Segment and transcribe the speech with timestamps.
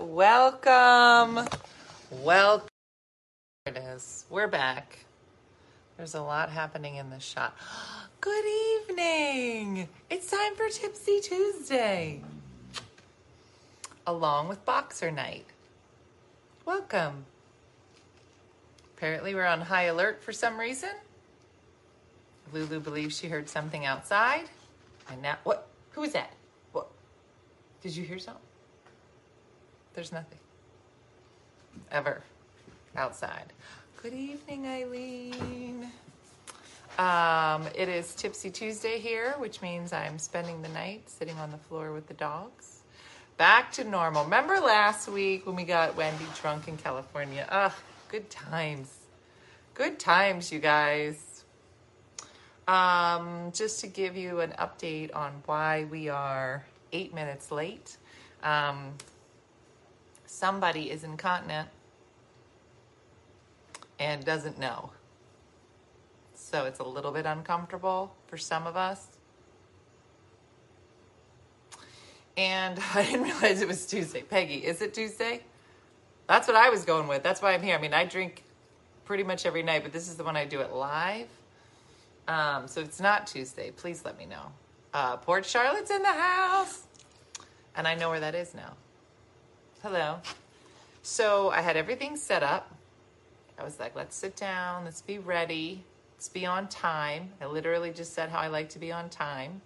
[0.00, 1.48] Welcome.
[2.22, 2.68] Welcome.
[3.64, 4.26] It is.
[4.28, 4.98] We're back.
[5.96, 7.56] There's a lot happening in this shot.
[8.20, 8.44] Good
[8.88, 9.88] evening.
[10.10, 12.20] It's time for Tipsy Tuesday,
[14.06, 15.46] along with Boxer Night.
[16.64, 17.24] Welcome.
[18.96, 20.90] Apparently, we're on high alert for some reason.
[22.52, 24.44] Lulu believes she heard something outside.
[25.10, 25.68] And now, what?
[25.92, 26.32] Who was that?
[26.72, 26.88] What?
[27.82, 28.42] Did you hear something?
[29.96, 30.38] There's nothing.
[31.90, 32.20] Ever.
[32.96, 33.54] Outside.
[34.02, 35.90] Good evening, Eileen.
[36.98, 41.56] Um, it is Tipsy Tuesday here, which means I'm spending the night sitting on the
[41.56, 42.82] floor with the dogs.
[43.38, 44.24] Back to normal.
[44.24, 47.48] Remember last week when we got Wendy drunk in California?
[47.50, 47.72] Ugh,
[48.10, 48.94] good times.
[49.72, 51.42] Good times, you guys.
[52.68, 57.96] Um, just to give you an update on why we are eight minutes late.
[58.42, 58.92] Um,
[60.36, 61.68] somebody is incontinent
[63.98, 64.90] and doesn't know.
[66.34, 69.06] So it's a little bit uncomfortable for some of us.
[72.36, 74.22] And I didn't realize it was Tuesday.
[74.22, 75.42] Peggy, is it Tuesday?
[76.28, 77.22] That's what I was going with.
[77.22, 77.76] That's why I'm here.
[77.76, 78.42] I mean, I drink
[79.04, 81.28] pretty much every night, but this is the one I do it live.
[82.28, 83.70] Um, so it's not Tuesday.
[83.70, 84.52] Please let me know.
[84.92, 86.82] Uh, Port Charlotte's in the house.
[87.74, 88.72] And I know where that is now.
[89.88, 90.18] Hello.
[91.02, 92.74] So I had everything set up.
[93.56, 97.30] I was like, let's sit down, let's be ready, let's be on time.
[97.40, 99.60] I literally just said how I like to be on time.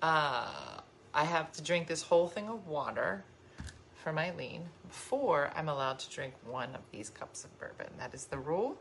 [0.00, 0.46] Uh,
[1.12, 3.24] I have to drink this whole thing of water
[3.96, 7.92] for my lean before I'm allowed to drink one of these cups of bourbon.
[7.98, 8.78] That is the rule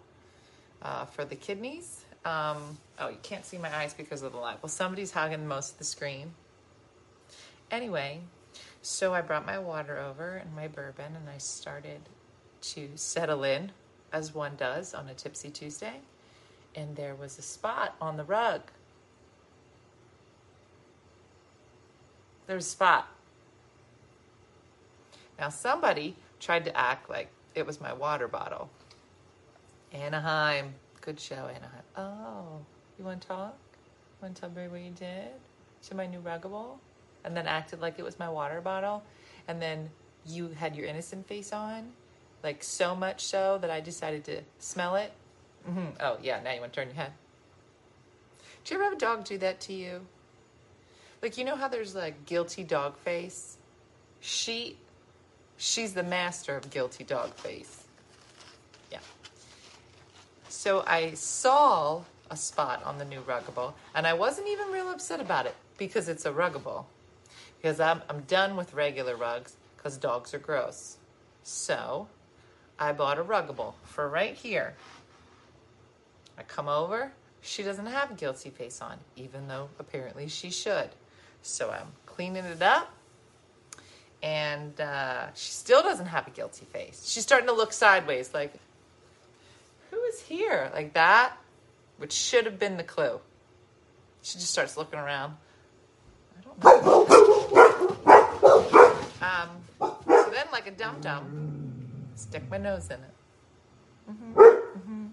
[0.84, 2.06] uh, for the kidneys.
[2.24, 4.60] Um, oh, you can't see my eyes because of the light.
[4.62, 6.34] Well, somebody's hogging most of the screen.
[7.72, 8.22] Anyway,
[8.82, 12.02] so I brought my water over and my bourbon and I started
[12.62, 13.72] to settle in
[14.12, 16.02] as one does on a Tipsy Tuesday.
[16.76, 18.62] And there was a spot on the rug.
[22.48, 23.08] There's a spot.
[25.38, 28.70] Now, somebody tried to act like it was my water bottle.
[29.94, 30.74] Anaheim.
[31.02, 31.84] Good show, Anaheim.
[31.96, 32.60] Oh,
[32.98, 33.58] you want to talk?
[34.22, 35.30] Want to tell me what you did
[35.84, 36.78] to my new ruggable?
[37.24, 39.04] And then acted like it was my water bottle.
[39.48, 39.90] And then
[40.26, 41.92] you had your innocent face on.
[42.44, 45.12] Like so much so that I decided to smell it.
[45.66, 47.12] hmm Oh, yeah, now you want to turn your head.
[48.64, 50.06] Do you ever have a dog do that to you?
[51.22, 53.58] Like, you know how there's like guilty dog face?
[54.22, 54.78] She,
[55.58, 57.84] she's the master of guilty dog face.
[58.92, 59.00] Yeah.
[60.48, 65.20] So I saw a spot on the new ruggable, and I wasn't even real upset
[65.20, 66.86] about it because it's a ruggable.
[67.62, 70.98] Because I'm, I'm done with regular rugs because dogs are gross.
[71.44, 72.08] So
[72.78, 74.76] I bought a ruggable for right here.
[76.38, 77.12] I come over,
[77.42, 80.90] she doesn't have a guilty face on, even though apparently she should.
[81.42, 82.94] So I'm cleaning it up,
[84.22, 87.10] and uh, she still doesn't have a guilty face.
[87.10, 88.54] She's starting to look sideways, like,
[89.92, 90.70] who is here?
[90.74, 91.34] Like that,
[91.98, 93.20] which should have been the clue.
[94.22, 95.36] She just starts looking around.
[96.62, 96.74] Um,
[99.80, 101.84] so then, like a dum dum,
[102.16, 103.14] stick my nose in it.
[104.10, 104.40] Mm-hmm.
[104.40, 105.06] Mm-hmm.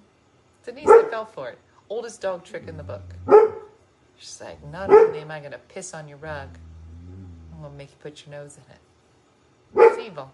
[0.64, 1.58] Denise, I fell for it.
[1.88, 3.14] Oldest dog trick in the book.
[4.18, 6.48] She's like, not only am I going to piss on your rug,
[7.52, 8.80] I'm going to make you put your nose in it.
[9.88, 10.32] It's evil.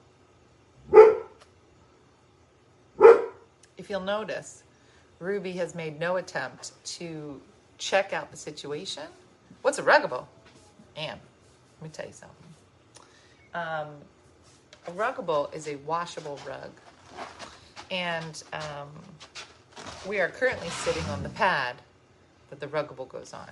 [3.76, 4.62] If you'll notice,
[5.18, 7.40] Ruby has made no attempt to
[7.78, 9.04] check out the situation.
[9.62, 10.26] What's a ruggable?
[10.96, 11.18] Anne,
[11.80, 12.36] let me tell you something.
[13.54, 13.88] Um,
[14.86, 16.70] a ruggable is a washable rug.
[17.90, 18.88] And um,
[20.08, 21.76] we are currently sitting on the pad
[22.50, 23.50] that the ruggable goes on.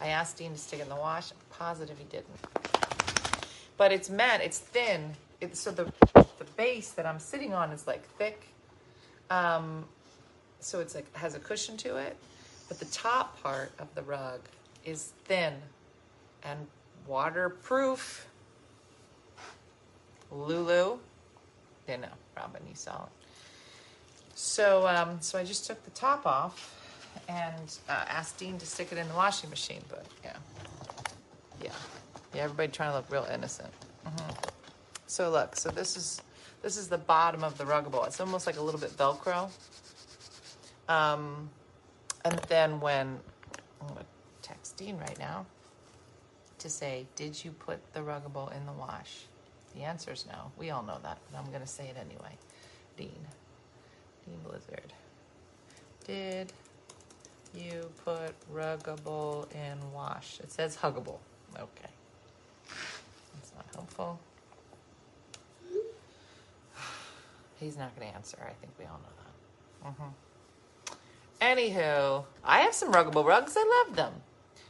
[0.00, 1.30] I asked Dean to stick in the wash.
[1.32, 2.26] I'm positive he didn't.
[3.76, 5.14] But it's meant, it's thin.
[5.40, 8.48] It, so the, the base that I'm sitting on is like thick.
[9.30, 9.84] Um,
[10.60, 12.16] so it's like has a cushion to it.
[12.68, 14.40] But the top part of the rug
[14.84, 15.54] is thin
[16.42, 16.66] and
[17.06, 18.26] waterproof.
[20.30, 20.98] Lulu.
[21.86, 22.08] Didn't know.
[22.36, 23.10] Robin, you saw it.
[24.34, 26.74] So, um, so I just took the top off
[27.28, 29.82] and uh, asked Dean to stick it in the washing machine.
[29.88, 30.36] But yeah,
[31.62, 31.70] yeah,
[32.34, 32.42] yeah.
[32.44, 33.72] Everybody trying to look real innocent.
[34.04, 34.32] hmm
[35.06, 36.22] So look, so this is
[36.62, 38.06] this is the bottom of the ruggable.
[38.06, 39.50] It's almost like a little bit Velcro.
[40.88, 41.50] Um,
[42.24, 43.18] and then when
[43.80, 44.04] I'm gonna
[44.42, 45.46] text Dean right now
[46.58, 49.24] to say, did you put the ruggable in the wash?
[49.74, 50.50] The answer is no.
[50.58, 52.36] We all know that, but I'm going to say it anyway.
[52.96, 53.26] Dean.
[54.26, 54.92] Dean Blizzard.
[56.06, 56.52] Did
[57.54, 60.40] you put ruggable in wash?
[60.40, 61.18] It says huggable.
[61.54, 61.90] Okay.
[63.34, 64.18] That's not helpful.
[67.60, 68.38] He's not going to answer.
[68.40, 69.92] I think we all know that.
[69.92, 70.10] hmm
[71.40, 73.54] Anywho, I have some ruggable rugs.
[73.56, 74.12] I love them.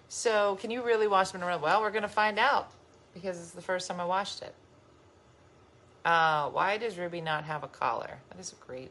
[0.08, 1.62] So, can you really wash rug?
[1.62, 2.70] Well, we're going to find out
[3.12, 4.54] because it's the first time I washed it.
[6.04, 8.18] Uh, why does Ruby not have a collar?
[8.30, 8.90] That is a great,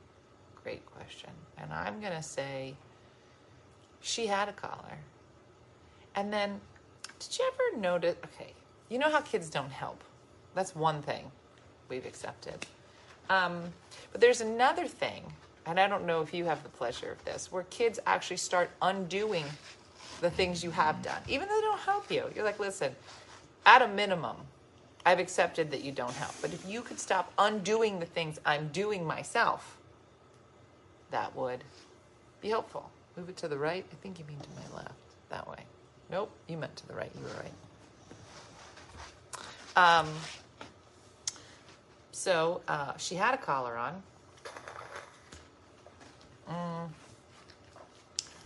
[0.64, 1.32] great question.
[1.58, 2.76] And I'm going to say
[4.02, 5.00] she had a collar.
[6.16, 6.62] And then,
[7.20, 8.16] did you ever notice?
[8.26, 8.54] Okay,
[8.90, 10.04] you know how kids don't help.
[10.54, 11.32] That's one thing
[11.90, 12.66] we've accepted.
[13.30, 13.64] Um,
[14.12, 15.24] but there's another thing,
[15.66, 18.70] and I don't know if you have the pleasure of this, where kids actually start
[18.82, 19.46] undoing
[20.22, 22.26] the things you have done, even though they don't help you.
[22.36, 22.96] You're like, listen,
[23.66, 24.36] at a minimum,
[25.06, 26.34] I've accepted that you don't help.
[26.42, 29.78] But if you could stop undoing the things I'm doing myself,
[31.12, 31.64] that would
[32.42, 32.90] be helpful.
[33.16, 33.86] Move it to the right.
[33.92, 34.94] I think you mean to my left.
[35.30, 35.60] That way.
[36.10, 37.12] Nope, you meant to the right.
[37.16, 37.30] You were
[39.76, 40.00] right.
[40.00, 40.08] Um,
[42.12, 44.02] so uh, she had a collar on.
[46.50, 46.90] Mm.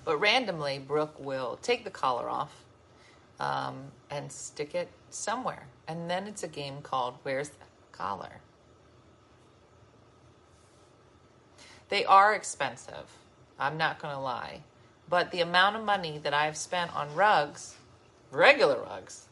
[0.04, 2.64] But randomly, Brooke will take the collar off
[3.40, 5.68] um, and stick it somewhere.
[5.88, 8.42] And then it's a game called Where's the Collar?
[11.90, 13.18] They are expensive.
[13.60, 14.62] I'm not going to lie.
[15.10, 17.76] But the amount of money that I've spent on rugs,
[18.32, 19.28] regular rugs,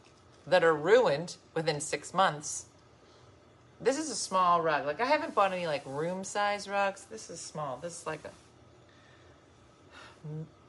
[0.46, 2.66] that are ruined within six months.
[3.80, 4.84] This is a small rug.
[4.84, 7.04] Like, I haven't bought any like room size rugs.
[7.04, 7.78] This is small.
[7.80, 8.30] This is like a.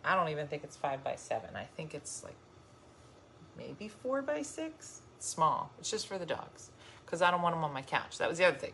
[0.03, 1.56] I don't even think it's five by seven.
[1.56, 2.36] I think it's like
[3.57, 5.01] maybe four by six.
[5.18, 5.71] It's small.
[5.80, 6.71] It's just for the dogs
[7.06, 8.18] because I don't want them on my couch.
[8.18, 8.74] That was the other thing.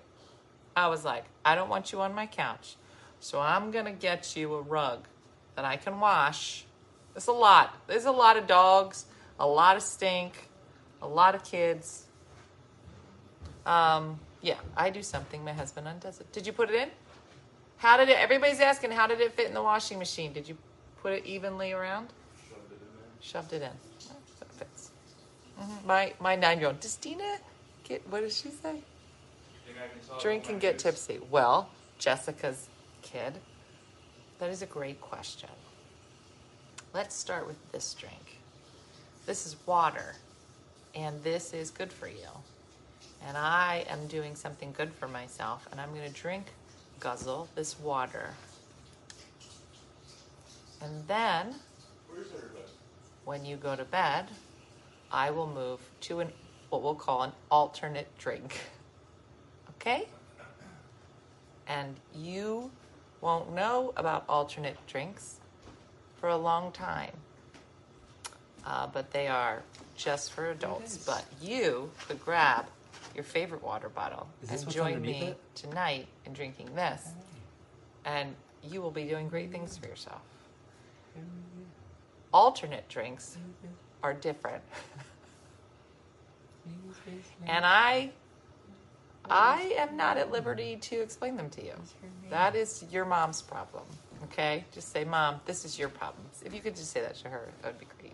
[0.75, 2.75] I was like, I don't want you on my couch.
[3.19, 5.07] So I'm going to get you a rug
[5.55, 6.65] that I can wash.
[7.13, 7.75] There's a lot.
[7.87, 9.05] There's a lot of dogs,
[9.39, 10.33] a lot of stink,
[11.01, 12.05] a lot of kids.
[13.65, 15.43] Um, yeah, I do something.
[15.43, 16.31] My husband undoes it.
[16.31, 16.89] Did you put it in?
[17.77, 18.17] How did it?
[18.19, 20.31] Everybody's asking, how did it fit in the washing machine?
[20.31, 20.57] Did you
[21.07, 22.09] put it evenly around?
[22.41, 23.21] Shoved it in.
[23.21, 23.71] Shoved it in.
[24.41, 24.91] It fits.
[25.57, 26.81] hmm My my nine year old.
[26.81, 27.37] Does Dina
[27.85, 28.05] get?
[28.09, 28.81] What does she say?
[30.19, 31.19] Drink and get tipsy.
[31.31, 32.67] Well, Jessica's
[33.03, 33.35] kid.
[34.39, 35.49] That is a great question.
[36.93, 38.39] Let's start with this drink.
[39.25, 40.15] This is water,
[40.93, 42.31] and this is good for you.
[43.25, 46.47] And I am doing something good for myself, and I'm going to drink,
[46.99, 48.31] guzzle this water.
[50.81, 51.55] And then,
[53.25, 54.27] when you go to bed,
[55.11, 56.31] I will move to an
[56.69, 58.59] what we'll call an alternate drink.
[59.79, 60.07] Okay?
[61.67, 62.71] And you
[63.21, 65.39] won't know about alternate drinks
[66.19, 67.13] for a long time.
[68.65, 69.61] Uh, but they are
[69.95, 70.97] just for adults.
[70.97, 72.65] But you could grab
[73.15, 75.39] your favorite water bottle and join me it?
[75.55, 77.09] tonight in drinking this.
[78.03, 80.21] And you will be doing great things for yourself.
[82.33, 83.37] Alternate drinks
[84.03, 84.63] are different.
[87.45, 88.11] and I
[89.29, 91.73] I am not at liberty to explain them to you.
[92.29, 93.83] That is your mom's problem.
[94.25, 94.65] Okay?
[94.71, 96.25] Just say, Mom, this is your problem.
[96.45, 98.13] If you could just say that to her, that would be great.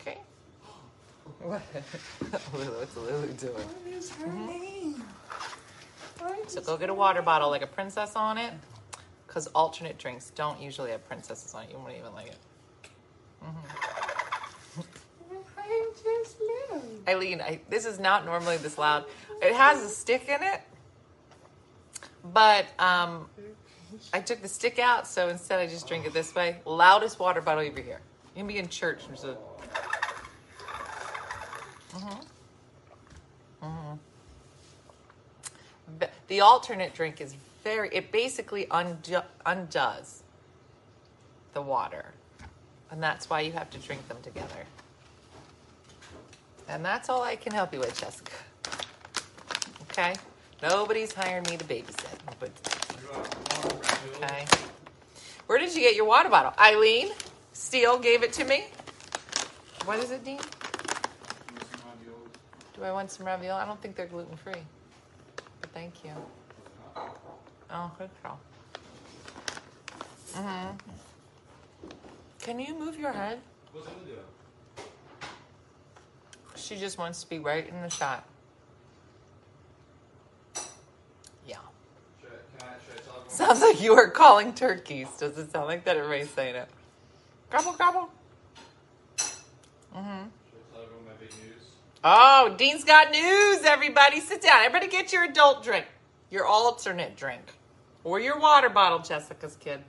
[0.00, 0.18] Okay?
[1.40, 1.62] What?
[2.52, 3.52] Lulu, what's Lulu doing?
[3.54, 4.46] What is her mm-hmm.
[4.46, 5.04] name?
[6.46, 8.52] So go get a water bottle like a princess on it.
[9.32, 11.70] Because alternate drinks don't usually have princesses on it.
[11.70, 12.36] You won't even like it.
[16.04, 16.82] Just little.
[17.08, 19.06] Eileen, I, this is not normally this loud.
[19.40, 20.60] It has a stick in it,
[22.34, 23.26] but um,
[24.12, 26.58] I took the stick out, so instead I just drink it this way.
[26.66, 28.00] Loudest water bottle over here.
[28.34, 29.06] You can be in church.
[29.06, 29.38] There's a.
[31.94, 32.26] Mhm.
[33.62, 33.98] Mhm.
[36.28, 37.88] The alternate drink is very.
[37.92, 40.22] It basically undo, undoes
[41.54, 42.06] the water,
[42.90, 44.66] and that's why you have to drink them together.
[46.68, 48.32] And that's all I can help you with, Jessica.
[49.90, 50.14] Okay?
[50.62, 52.18] Nobody's hired me to babysit.
[54.16, 54.46] Okay.
[55.46, 56.54] Where did you get your water bottle?
[56.58, 57.10] Eileen
[57.52, 58.66] Steele gave it to me.
[59.84, 60.38] What is it, Dean?
[62.74, 63.60] Do I want some ravioli?
[63.60, 64.62] I don't think they're gluten free.
[65.60, 66.12] But thank you.
[67.72, 68.38] I don't think so.
[70.38, 70.76] Mm-hmm.
[72.40, 73.40] Can you move your head?
[73.72, 74.18] What's gonna do?
[76.54, 78.28] She just wants to be right in the shot.
[81.46, 81.56] Yeah.
[83.28, 85.08] Sounds like you are calling turkeys.
[85.18, 85.96] Does it sound like that?
[85.96, 86.68] Everybody's saying it.
[87.50, 88.10] Gobble, gobble.
[89.96, 90.28] Mm-hmm.
[92.04, 94.20] Oh, Dean's got news, everybody.
[94.20, 94.64] Sit down.
[94.64, 95.86] Everybody get your adult drink,
[96.30, 97.52] your alternate drink
[98.04, 99.82] or your water bottle, Jessica's kid.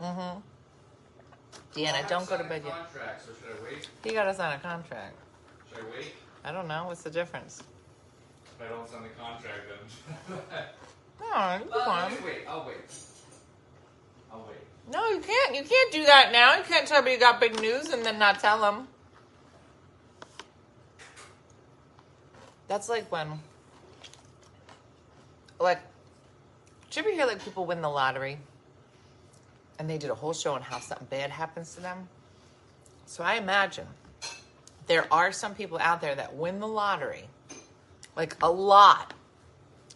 [0.00, 0.38] Mm-hmm.
[1.74, 2.74] Deanna, don't go to bed yet.
[2.74, 3.88] Contract, so should I wait?
[4.04, 5.14] He got us on a contract.
[5.70, 6.12] Should I wait?
[6.44, 6.86] I don't know.
[6.86, 7.62] What's the difference?
[8.44, 9.60] If I don't sign the contract,
[10.28, 10.38] then.
[11.24, 12.10] Oh, come Well, on.
[12.10, 12.38] let me wait.
[12.48, 12.76] I'll wait.
[14.32, 14.56] I'll wait.
[14.92, 15.54] No, you can't.
[15.54, 16.56] You can't do that now.
[16.56, 18.88] You can't tell me you got big news and then not tell them.
[22.68, 23.40] That's like when,
[25.60, 25.80] like,
[26.90, 28.38] did you ever hear like people win the lottery,
[29.78, 32.08] and they did a whole show on how something bad happens to them?
[33.06, 33.86] So I imagine
[34.86, 37.24] there are some people out there that win the lottery,
[38.16, 39.14] like a lot,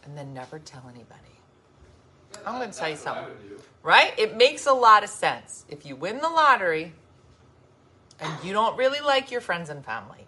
[0.04, 1.20] and then never tell anybody.
[2.46, 3.24] I'm gonna tell you something.
[3.82, 4.12] Right?
[4.18, 5.64] It makes a lot of sense.
[5.68, 6.92] If you win the lottery
[8.20, 10.25] and you don't really like your friends and family,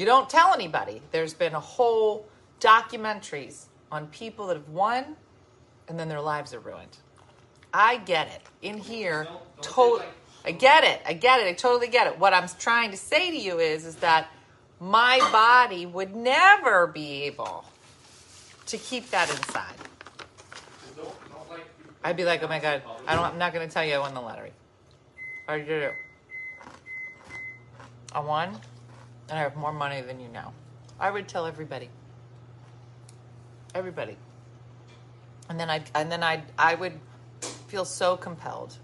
[0.00, 1.02] you don't tell anybody.
[1.10, 2.26] There's been a whole
[2.58, 5.14] documentaries on people that have won
[5.88, 6.96] and then their lives are ruined.
[7.74, 8.40] I get it.
[8.62, 9.70] In here, Don't- don't to-
[10.02, 11.02] say, like- I get it.
[11.04, 11.46] I get it.
[11.48, 12.18] I totally get it.
[12.18, 14.28] What I'm trying to say to you is is that
[14.80, 17.66] my body would never be able
[18.66, 19.74] to keep that inside.
[20.96, 21.66] Don't, don't like.
[22.02, 23.24] I'd be like, oh my god, I don't.
[23.26, 24.52] I'm not going to tell you I won the lottery.
[25.46, 25.94] I did it.
[28.12, 28.58] I won,
[29.30, 30.52] and I have more money than you now.
[30.98, 31.88] I would tell everybody.
[33.74, 34.16] Everybody.
[35.48, 36.98] And then I, and then I, I would
[37.68, 38.76] feel so compelled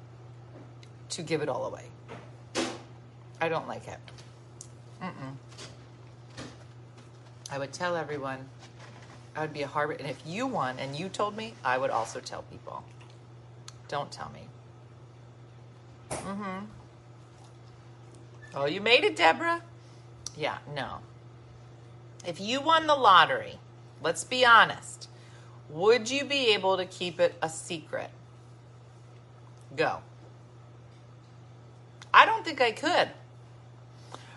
[1.10, 1.86] to give it all away.
[3.40, 3.98] I don't like it.
[5.02, 5.34] Mm-mm.
[7.50, 8.48] I would tell everyone.
[9.36, 11.90] I would be a harbor, and if you won and you told me, I would
[11.90, 12.82] also tell people.
[13.88, 14.48] Don't tell me.
[16.10, 16.64] Mm-hmm.
[18.54, 19.62] Oh, you made it, Deborah?
[20.36, 20.98] Yeah, no.
[22.26, 23.58] If you won the lottery,
[24.02, 25.08] let's be honest,
[25.70, 28.10] would you be able to keep it a secret?
[29.76, 29.98] Go.
[32.12, 33.10] I don't think I could.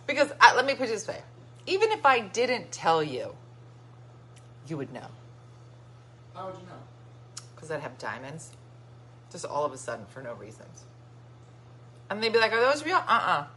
[0.07, 1.21] Because I, let me put it this way
[1.69, 3.35] even if I didn't tell you,
[4.67, 5.07] you would know.
[6.33, 6.81] How would you know?
[7.53, 8.51] Because I'd have diamonds.
[9.31, 10.85] Just all of a sudden for no reasons.
[12.09, 12.97] And they'd be like, Are those real?
[12.97, 13.47] Uh uh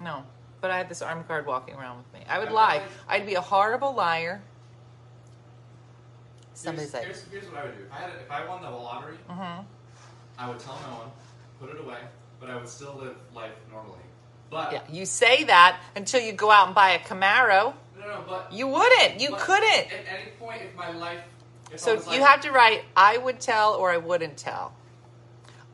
[0.00, 0.24] No.
[0.64, 2.20] But I had this arm card walking around with me.
[2.26, 2.80] I would lie.
[3.06, 4.40] I'd be a horrible liar.
[6.54, 7.84] Somebody's here's, like, here's, here's what I would do.
[7.84, 9.62] If I had, if I won the lottery, mm-hmm.
[10.38, 11.10] I would tell no one,
[11.60, 11.98] put it away,
[12.40, 13.98] but I would still live life normally.
[14.48, 17.74] But Yeah, you say that until you go out and buy a Camaro.
[18.00, 19.20] no, no, but You wouldn't.
[19.20, 19.92] You couldn't.
[19.92, 21.20] At any point, if my life,
[21.70, 24.72] if So you like, have to write, I would tell or I wouldn't tell.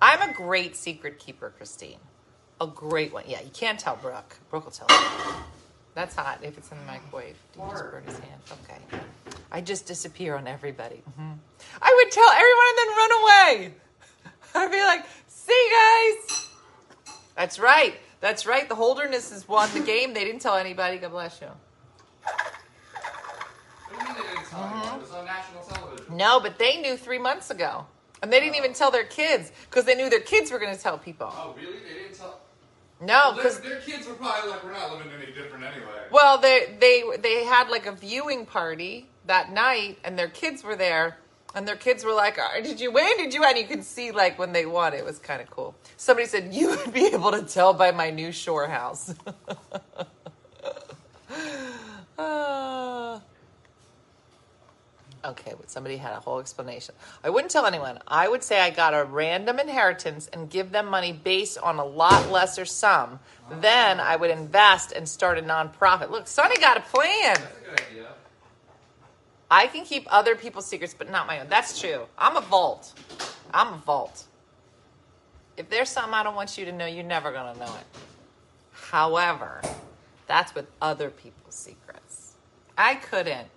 [0.02, 2.00] I'm a great secret keeper, Christine.
[2.60, 3.24] A great one.
[3.26, 4.36] Yeah, you can't tell Brooke.
[4.50, 5.34] Brooke will tell you.
[5.94, 7.36] That's hot if it's in the microwave.
[7.52, 8.40] Did you just burn his hand?
[8.64, 9.00] Okay.
[9.50, 11.02] I just disappear on everybody.
[11.18, 11.38] Mhm.
[11.82, 13.74] I would tell everyone and then run away.
[14.54, 16.48] I'd be like, see you guys.
[17.34, 17.94] That's right.
[18.20, 18.68] That's right.
[18.68, 20.12] The Holderness has won the game.
[20.12, 20.98] They didn't tell anybody.
[20.98, 21.48] God bless you.
[23.88, 24.94] What do you mean they didn't tell anyone?
[24.96, 26.16] It was on national television.
[26.16, 27.86] No, but they knew three months ago.
[28.22, 30.80] And they didn't even tell their kids because they knew their kids were going to
[30.80, 31.32] tell people.
[31.32, 31.78] Oh, really?
[31.78, 32.38] They didn't tell.
[33.00, 35.86] No, Well, their, because their kids were probably like, we're not living any different anyway.
[36.10, 40.76] well, they they they had like a viewing party that night, and their kids were
[40.76, 41.16] there,
[41.54, 43.16] and their kids were like, "Uh, "Did you win?
[43.16, 45.74] Did you?" win?" you could see like when they won, it was kind of cool.
[45.96, 49.14] Somebody said you would be able to tell by my new shore house.
[52.18, 53.22] Ah.
[55.22, 56.94] Okay, but somebody had a whole explanation.
[57.22, 57.98] I wouldn't tell anyone.
[58.08, 61.84] I would say I got a random inheritance and give them money based on a
[61.84, 63.20] lot lesser sum.
[63.60, 66.10] Then I would invest and start a nonprofit.
[66.10, 67.34] Look, Sonny got a plan.
[67.34, 68.08] That's a good idea.
[69.50, 71.48] I can keep other people's secrets, but not my own.
[71.48, 72.06] That's true.
[72.16, 72.94] I'm a vault.
[73.52, 74.24] I'm a vault.
[75.56, 78.00] If there's something I don't want you to know, you're never going to know it.
[78.72, 79.60] However,
[80.26, 82.36] that's with other people's secrets.
[82.78, 83.48] I couldn't.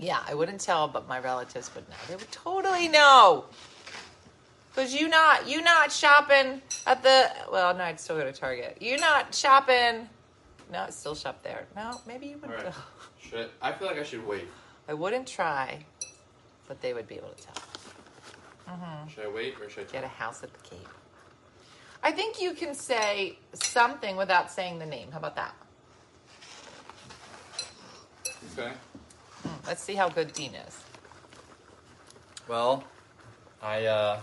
[0.00, 1.96] Yeah, I wouldn't tell, but my relatives would know.
[2.08, 3.44] They would totally know.
[4.74, 8.78] Cause you not you not shopping at the well no I'd still go to Target.
[8.80, 10.08] You not shopping.
[10.72, 11.66] No, I'd still shop there.
[11.74, 12.50] No, maybe you would.
[12.50, 12.74] All right.
[13.20, 14.48] Should I, I feel like I should wait.
[14.88, 15.84] I wouldn't try,
[16.66, 17.54] but they would be able to tell.
[18.68, 19.08] Mm-hmm.
[19.08, 20.88] Should I wait or should I Get a house at the Cape.
[22.02, 25.10] I think you can say something without saying the name.
[25.12, 25.54] How about that?
[28.58, 28.72] Okay.
[29.66, 30.80] Let's see how good Dean is.
[32.48, 32.84] Well,
[33.62, 34.20] I uh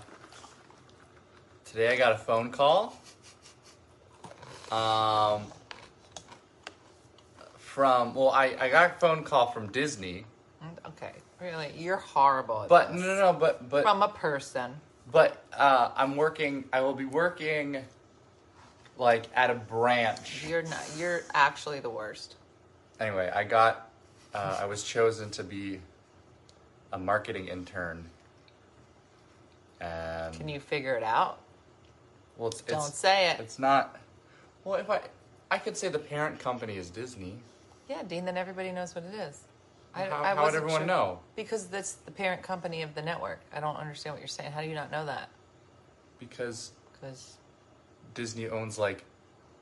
[1.66, 2.98] today I got a phone call.
[4.72, 5.44] Um
[7.58, 10.26] from well I, I got a phone call from Disney.
[10.86, 12.64] Okay, really, you're horrible.
[12.64, 13.02] At But this.
[13.02, 14.74] no no no but but from a person.
[15.12, 17.78] but uh I'm working I will be working
[18.98, 20.44] like at a branch.
[20.48, 20.84] You're not.
[20.98, 22.36] You're actually the worst.
[23.00, 23.87] Anyway, I got
[24.34, 25.80] uh I was chosen to be
[26.94, 28.06] a marketing intern.
[29.80, 31.40] And Can you figure it out?
[32.38, 33.40] well it's, Don't it's say it.
[33.40, 34.00] It's not.
[34.64, 35.02] Well, if I,
[35.50, 37.36] I could say the parent company is Disney.
[37.90, 38.26] Yeah, Dean.
[38.26, 39.44] Then everybody knows what it is.
[39.94, 40.88] I, how I how would everyone sure.
[40.88, 41.20] know?
[41.36, 43.40] Because that's the parent company of the network.
[43.54, 44.52] I don't understand what you're saying.
[44.52, 45.30] How do you not know that?
[46.20, 47.38] Because Because
[48.14, 49.04] Disney owns like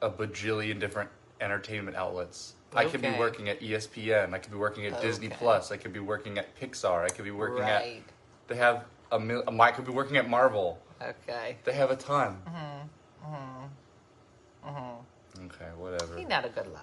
[0.02, 1.10] a bajillion different
[1.42, 2.54] entertainment outlets.
[2.74, 3.20] I could be Okay.
[3.20, 4.34] working at ESPN.
[4.34, 5.36] I could be working at Disney Okay.
[5.38, 5.72] Plus.
[5.72, 7.04] I could be working at Pixar.
[7.06, 7.82] I could be working at.
[7.84, 8.04] right.
[8.48, 9.44] They have a mil.
[9.48, 10.80] Um, I could be working at Marvel.
[11.02, 11.56] Okay.
[11.64, 12.42] They have a ton.
[12.48, 13.34] Mm-hmm.
[13.34, 14.70] mm-hmm.
[14.70, 15.46] mm-hmm.
[15.46, 16.18] Okay, whatever.
[16.20, 16.82] You're not a good liar.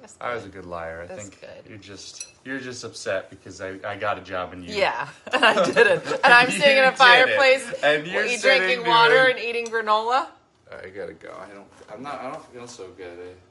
[0.00, 0.64] That's I was a good.
[0.64, 1.02] liar.
[1.02, 1.68] I That's think good.
[1.68, 5.44] you're just you're just upset because I, I got a job and you Yeah, and
[5.44, 6.06] I didn't.
[6.06, 6.96] And I'm sitting in a did it.
[6.98, 10.28] fireplace, And you're sitting drinking water doing- and eating granola.
[10.70, 11.34] I gotta go.
[11.38, 11.66] I don't.
[11.92, 12.20] I'm not.
[12.20, 13.18] I don't feel so good.
[13.18, 13.47] I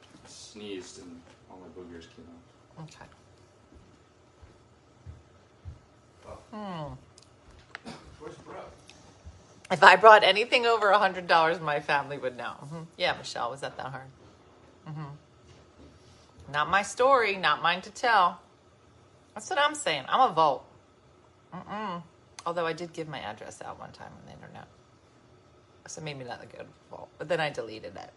[0.58, 2.84] sneezed and all my boogers came out.
[2.84, 3.06] Okay.
[6.52, 6.94] Hmm.
[9.70, 12.54] If I brought anything over a hundred dollars, my family would know.
[12.66, 12.86] Mhm.
[12.98, 14.08] Yeah, Michelle, was that that hard?
[14.86, 15.04] hmm
[16.52, 18.40] Not my story, not mine to tell.
[19.36, 20.06] That's what I'm saying.
[20.08, 20.64] I'm a vote.
[21.54, 22.02] Mm-mm.
[22.46, 24.68] Although I did give my address out one time on the internet,
[25.88, 27.10] so maybe not a good vault.
[27.18, 28.12] But then I deleted it.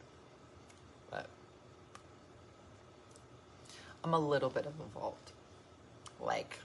[4.04, 5.32] I'm a little bit of a vault,
[6.20, 6.58] like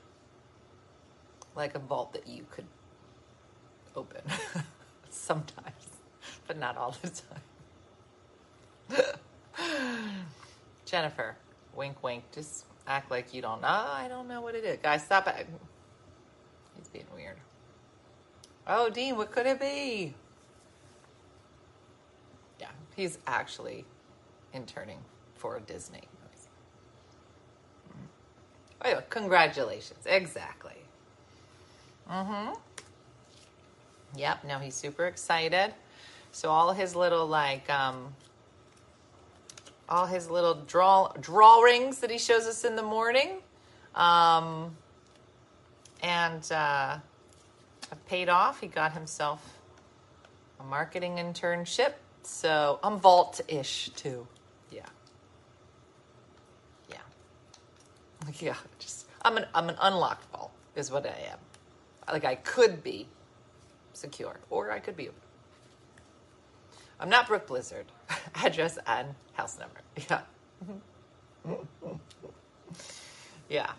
[1.56, 2.66] like a vault that you could
[3.96, 4.22] open
[5.10, 5.88] sometimes,
[6.48, 7.42] but not all the time.
[10.86, 11.36] Jennifer,
[11.76, 12.24] wink, wink.
[12.32, 13.68] Just act like you don't know.
[13.68, 14.78] I don't know what it is.
[14.82, 15.48] Guys, stop it.
[16.76, 17.38] He's being weird.
[18.68, 20.14] Oh, Dean, what could it be?
[22.60, 23.86] Yeah, he's actually
[24.54, 25.00] interning
[25.36, 26.04] for Disney.
[28.86, 30.06] Oh, congratulations.
[30.06, 30.76] Exactly.
[32.10, 32.54] Mm-hmm.
[34.16, 35.74] Yep, now he's super excited.
[36.32, 38.14] So all his little like um
[39.90, 43.38] all his little draw drawings that he shows us in the morning
[43.96, 44.76] um
[46.04, 46.98] and uh
[48.08, 48.62] paid off.
[48.62, 49.58] He got himself
[50.60, 51.94] a marketing internship.
[52.24, 54.28] So I'm vault-ish too.
[54.72, 54.82] Yeah.
[56.90, 56.98] Yeah.
[58.40, 61.40] Yeah, just I'm an I'm an unlocked vault is what I am.
[62.12, 63.08] Like I could be
[63.94, 65.10] secure, or I could be.
[67.00, 67.86] I'm not Brooke Blizzard.
[68.36, 69.82] Address and house number.
[71.48, 71.58] Yeah.
[73.50, 73.72] yeah.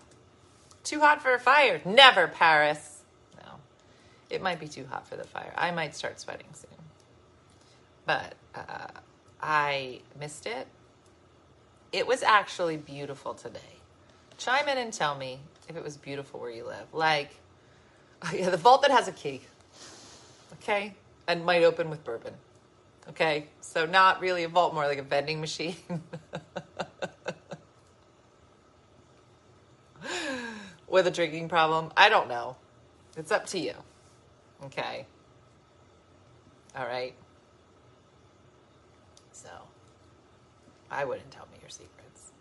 [0.85, 1.81] Too hot for a fire?
[1.85, 3.03] Never, Paris.
[3.43, 3.55] No.
[4.31, 5.53] It might be too hot for the fire.
[5.57, 6.71] I might start sweating soon.
[8.05, 8.87] But uh,
[9.43, 10.69] I missed it.
[11.93, 13.76] It was actually beautiful today.
[14.39, 16.93] Chime in and tell me if it was beautiful where you live.
[16.93, 17.31] Like,
[18.35, 19.41] yeah, the vault that has a key.
[20.55, 20.95] Okay?
[21.27, 22.35] And might open with bourbon.
[23.09, 23.47] Okay?
[23.61, 25.77] So, not really a vault, more like a vending machine.
[30.89, 31.93] with a drinking problem.
[31.97, 32.57] I don't know.
[33.17, 33.75] It's up to you.
[34.65, 35.07] Okay?
[36.77, 37.15] All right?
[39.33, 39.49] So,
[40.91, 42.33] I wouldn't tell me your secrets,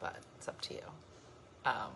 [0.00, 0.80] but it's up to you.
[1.64, 1.92] Um,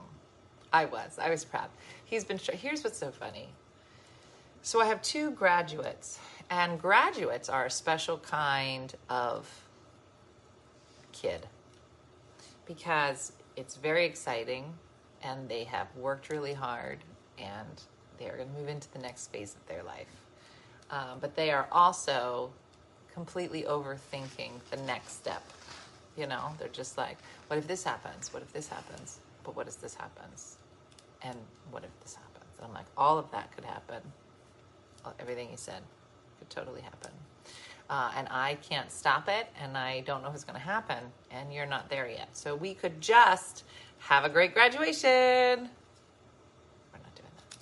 [0.72, 1.18] I was.
[1.18, 1.68] I was proud.
[2.04, 2.38] He's been.
[2.38, 3.48] Here's what's so funny.
[4.62, 6.18] So I have two graduates,
[6.50, 9.48] and graduates are a special kind of
[11.12, 11.46] kid
[12.66, 14.74] because it's very exciting,
[15.22, 16.98] and they have worked really hard,
[17.38, 17.82] and
[18.18, 20.08] they are going to move into the next phase of their life.
[20.90, 22.50] Um, but they are also
[23.14, 25.42] completely overthinking the next step.
[26.16, 28.32] You know, they're just like, what if this happens?
[28.32, 29.20] What if this happens?
[29.46, 30.58] But what if this happens?
[31.22, 31.38] And
[31.70, 32.50] what if this happens?
[32.58, 34.02] And I'm like, all of that could happen.
[35.20, 35.82] Everything you said
[36.40, 37.12] could totally happen.
[37.88, 40.98] Uh, and I can't stop it, and I don't know what's going to happen,
[41.30, 42.36] and you're not there yet.
[42.36, 43.62] So we could just
[44.00, 45.68] have a great graduation.
[46.90, 47.56] We're not doing that.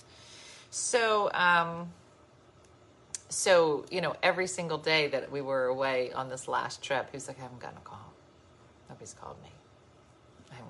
[0.71, 1.93] So, um,
[3.29, 7.17] so you know, every single day that we were away on this last trip, he
[7.17, 8.11] was like, "I haven't gotten a call.
[8.89, 9.54] Nobody's called me.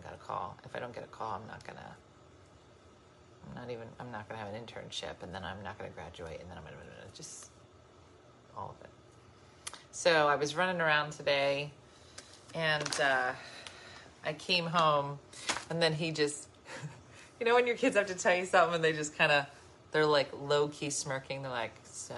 [0.06, 0.56] Got a call.
[0.64, 1.96] If I don't get a call, I'm not gonna.
[3.48, 3.88] I'm not even.
[4.00, 6.64] I'm not gonna have an internship, and then I'm not gonna graduate, and then I'm
[6.64, 6.76] gonna
[7.16, 7.50] just
[8.56, 9.76] all of it.
[9.92, 11.72] So I was running around today,
[12.54, 13.32] and uh,
[14.24, 15.18] I came home,
[15.72, 16.50] and then he just,
[17.40, 19.46] you know, when your kids have to tell you something, and they just kind of,
[19.92, 21.42] they're like low key smirking.
[21.42, 22.16] They're like, "So,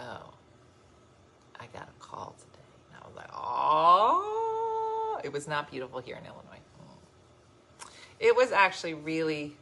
[1.58, 6.18] I got a call today," and I was like, "Oh, it was not beautiful here
[6.18, 6.47] in Illinois."
[8.20, 9.56] It was actually really,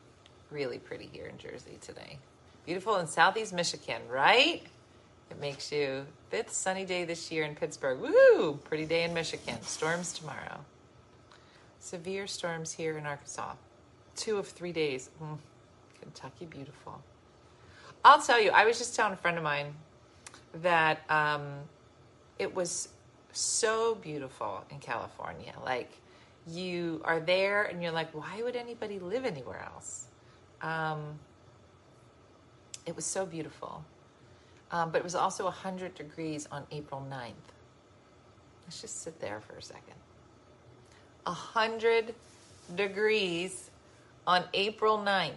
[0.49, 2.19] really pretty here in Jersey today.
[2.65, 4.63] Beautiful in southeast Michigan, right?
[5.29, 7.99] It makes you fifth sunny day this year in Pittsburgh.
[7.99, 8.63] Woohoo!
[8.63, 9.61] Pretty day in Michigan.
[9.61, 10.61] Storms tomorrow.
[11.79, 13.53] Severe storms here in Arkansas.
[14.15, 15.09] Two of three days.
[15.21, 15.37] Mm.
[16.01, 17.01] Kentucky, beautiful.
[18.03, 19.73] I'll tell you, I was just telling a friend of mine
[20.61, 21.55] that um,
[22.39, 22.89] it was
[23.33, 25.53] so beautiful in California.
[25.63, 25.91] Like,
[26.47, 30.07] you are there and you're like, why would anybody live anywhere else?
[30.61, 31.19] Um,
[32.85, 33.83] it was so beautiful.
[34.71, 37.31] Um, but it was also 100 degrees on April 9th.
[38.65, 39.95] Let's just sit there for a second.
[41.23, 42.13] 100
[42.75, 43.69] degrees
[44.27, 45.31] on April 9th.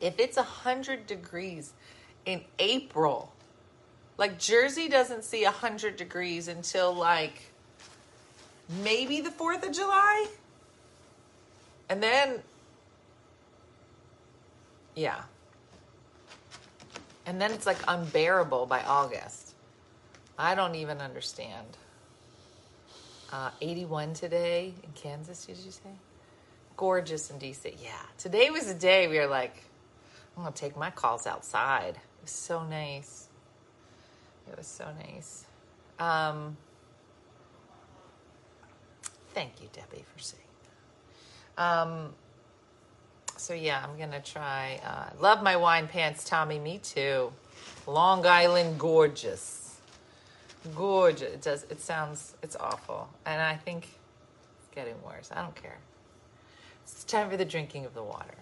[0.00, 1.72] If it's 100 degrees
[2.26, 3.32] in April,
[4.18, 7.40] like Jersey doesn't see 100 degrees until like
[8.82, 10.26] maybe the 4th of July.
[11.88, 12.40] And then,
[14.94, 15.22] yeah.
[17.24, 19.54] And then it's like unbearable by August.
[20.38, 21.66] I don't even understand.
[23.32, 25.90] Uh, 81 today in Kansas, did you say?
[26.76, 27.74] Gorgeous in DC.
[27.82, 27.90] Yeah.
[28.18, 29.56] Today was a day we were like,
[30.36, 31.98] I'm going to take my calls outside.
[32.26, 33.28] Was so nice.
[34.50, 35.44] It was so nice.
[36.00, 36.56] Um,
[39.32, 40.42] thank you, Debbie, for saying
[41.58, 42.14] um,
[43.36, 44.80] so yeah, I'm gonna try.
[44.84, 46.58] Uh, love my wine pants, Tommy.
[46.58, 47.32] Me too.
[47.86, 49.76] Long Island, gorgeous,
[50.74, 51.32] gorgeous.
[51.32, 51.62] It does.
[51.70, 52.34] It sounds.
[52.42, 55.30] It's awful, and I think it's getting worse.
[55.34, 55.78] I don't care.
[56.82, 58.34] It's time for the drinking of the water.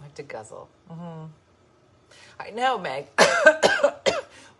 [0.00, 0.68] I have to guzzle.
[0.90, 1.26] Mm-hmm.
[2.38, 3.06] I know, Meg.
[3.18, 3.94] well,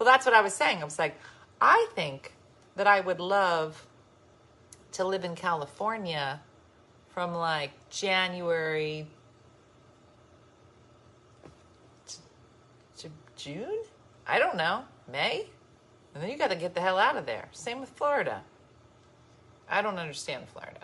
[0.01, 0.81] that's what I was saying.
[0.81, 1.17] I was like,
[1.61, 2.33] I think
[2.77, 3.87] that I would love
[4.93, 6.41] to live in California
[7.09, 9.07] from like January
[12.07, 12.17] to,
[12.99, 13.83] to June?
[14.27, 14.85] I don't know.
[15.11, 15.47] May?
[16.15, 17.49] And then you got to get the hell out of there.
[17.53, 18.43] Same with Florida.
[19.69, 20.81] I don't understand Florida.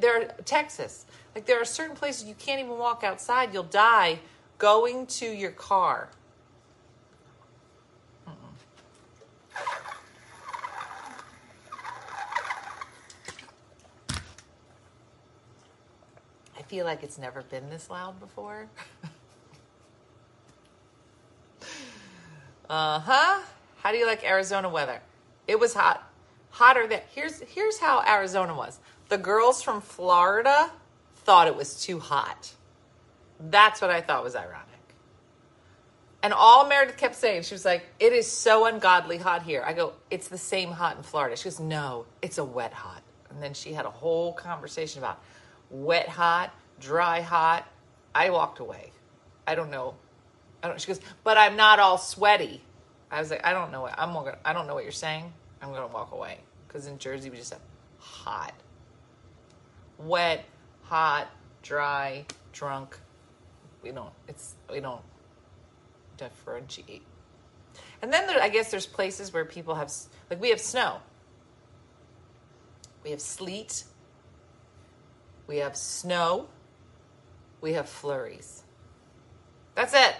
[0.00, 1.06] There Texas.
[1.34, 3.52] Like there are certain places you can't even walk outside.
[3.52, 4.18] You'll die
[4.58, 6.10] going to your car.
[16.56, 18.66] I feel like it's never been this loud before.
[22.68, 23.40] uh huh.
[23.78, 25.00] How do you like Arizona weather?
[25.46, 26.04] It was hot.
[26.50, 28.78] Hotter than here's here's how Arizona was.
[29.08, 30.70] The girls from Florida
[31.14, 32.52] thought it was too hot.
[33.40, 34.64] That's what I thought was ironic.
[36.22, 39.62] And all Meredith kept saying, she was like, it is so ungodly hot here.
[39.64, 41.36] I go, it's the same hot in Florida.
[41.36, 43.02] She goes, no, it's a wet hot.
[43.30, 45.22] And then she had a whole conversation about
[45.70, 47.66] wet hot, dry hot.
[48.14, 48.92] I walked away.
[49.46, 49.94] I don't know.
[50.62, 50.80] I don't.
[50.80, 52.62] She goes, but I'm not all sweaty.
[53.10, 54.36] I was like, I don't know what I'm gonna.
[54.44, 55.32] I don't know what you're saying.
[55.62, 57.62] I'm gonna walk away because in Jersey we just have
[57.98, 58.54] hot,
[59.98, 60.44] wet,
[60.82, 61.28] hot,
[61.62, 62.98] dry, drunk.
[63.82, 64.12] We don't.
[64.26, 65.02] It's we don't
[66.16, 67.02] differentiate.
[68.02, 69.92] And then there, I guess there's places where people have
[70.30, 71.00] like we have snow.
[73.04, 73.84] We have sleet.
[75.46, 76.48] We have snow.
[77.60, 78.62] We have flurries.
[79.74, 80.16] That's it.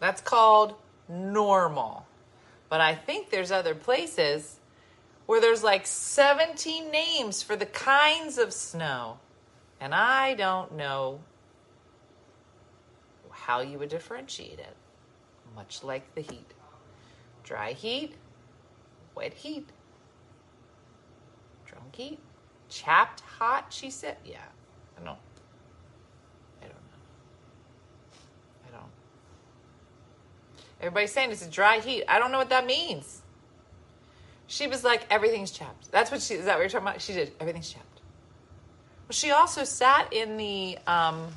[0.00, 0.74] That's called
[1.08, 2.06] normal.
[2.68, 4.58] But I think there's other places
[5.26, 9.18] where there's like 17 names for the kinds of snow.
[9.80, 11.20] And I don't know
[13.46, 14.74] how you would differentiate it,
[15.54, 16.50] much like the heat.
[17.42, 18.14] Dry heat,
[19.14, 19.68] wet heat,
[21.66, 22.18] drunk heat,
[22.70, 24.16] chapped hot, she said.
[24.24, 24.38] Yeah,
[24.98, 25.18] I don't.
[26.62, 27.02] I don't know.
[28.66, 28.90] I don't.
[30.80, 32.04] Everybody's saying it's a dry heat.
[32.08, 33.20] I don't know what that means.
[34.46, 35.90] She was like, everything's chapped.
[35.90, 37.02] That's what she, is that what you're talking about?
[37.02, 38.00] She did, everything's chapped.
[39.06, 41.28] Well, she also sat in the, um,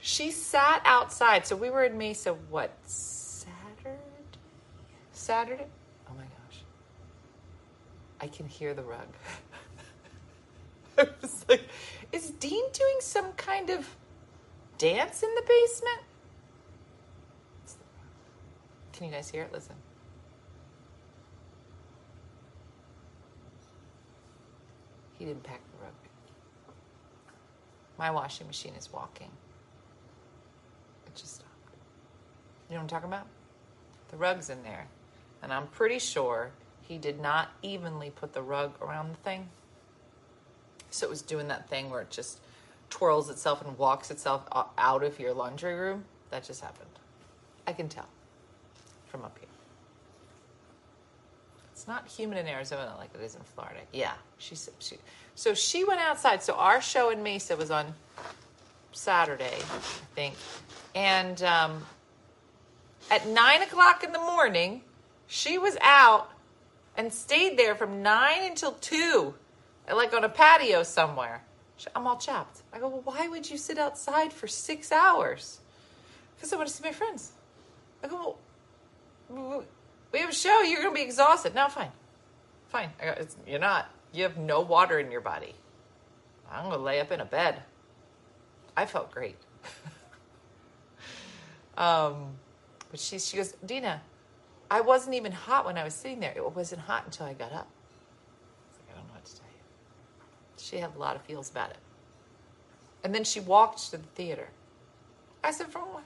[0.00, 1.46] she sat outside.
[1.46, 3.98] So we were in Mesa, what, Saturday?
[5.12, 5.66] Saturday.
[6.08, 6.62] Oh my gosh.
[8.20, 9.08] I can hear the rug.
[10.98, 11.62] I was like,
[12.12, 13.96] is Dean doing some kind of
[14.78, 16.00] dance in the basement?
[18.92, 19.52] Can you guys hear it?
[19.52, 19.76] Listen.
[25.18, 25.94] He didn't pack the rug.
[27.98, 29.30] My washing machine is walking.
[31.06, 31.50] It just stopped.
[32.70, 33.26] You know what I'm talking about?
[34.10, 34.86] The rug's in there.
[35.42, 36.52] And I'm pretty sure
[36.82, 39.48] he did not evenly put the rug around the thing.
[40.90, 42.38] So it was doing that thing where it just
[42.88, 44.44] twirls itself and walks itself
[44.78, 46.04] out of your laundry room.
[46.30, 46.90] That just happened.
[47.66, 48.08] I can tell
[49.06, 49.48] from up here.
[51.72, 53.80] It's not humid in Arizona like it is in Florida.
[53.92, 54.96] Yeah, she she.
[55.34, 56.42] So she went outside.
[56.42, 57.94] So our show in Mesa was on
[58.92, 59.78] Saturday, I
[60.14, 60.34] think,
[60.94, 61.82] and um,
[63.10, 64.82] at nine o'clock in the morning,
[65.26, 66.30] she was out
[66.96, 69.34] and stayed there from nine until two,
[69.92, 71.42] like on a patio somewhere.
[71.94, 72.62] I'm all chapped.
[72.72, 75.60] I go, well, why would you sit outside for six hours?
[76.36, 77.32] Because I want to see my friends.
[78.04, 78.36] I go,
[79.28, 79.64] well,
[80.12, 80.62] we have a show.
[80.62, 81.54] You're going to be exhausted.
[81.54, 81.90] No, fine.
[82.68, 82.90] Fine.
[83.00, 83.90] I go, you're not.
[84.12, 85.54] You have no water in your body.
[86.50, 87.62] I'm going to lay up in a bed.
[88.76, 89.36] I felt great.
[91.78, 92.34] um,
[92.90, 94.02] but she, she goes, Dina,
[94.70, 96.32] I wasn't even hot when I was sitting there.
[96.36, 97.68] It wasn't hot until I got up.
[97.68, 99.62] I like, I don't know what to tell you.
[100.56, 101.78] She had a lot of feels about it.
[103.02, 104.48] And then she walked to the theater.
[105.42, 106.04] I said, from what?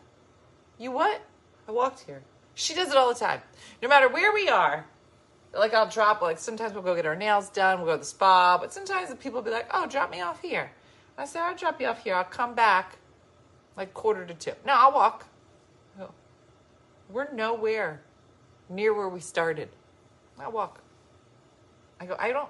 [0.79, 1.20] You what?
[1.68, 2.23] I walked here.
[2.55, 3.40] She does it all the time.
[3.83, 4.87] No matter where we are,
[5.53, 8.05] like I'll drop, like sometimes we'll go get our nails done, we'll go to the
[8.05, 10.70] spa, but sometimes the people will be like, oh, drop me off here.
[11.16, 12.14] I say, I'll drop you off here.
[12.14, 12.99] I'll come back
[13.77, 14.53] like quarter to two.
[14.64, 15.27] No, I'll walk.
[17.11, 18.01] We're nowhere
[18.69, 19.69] near where we started.
[20.38, 20.81] I'll walk.
[22.01, 22.49] I go, I don't.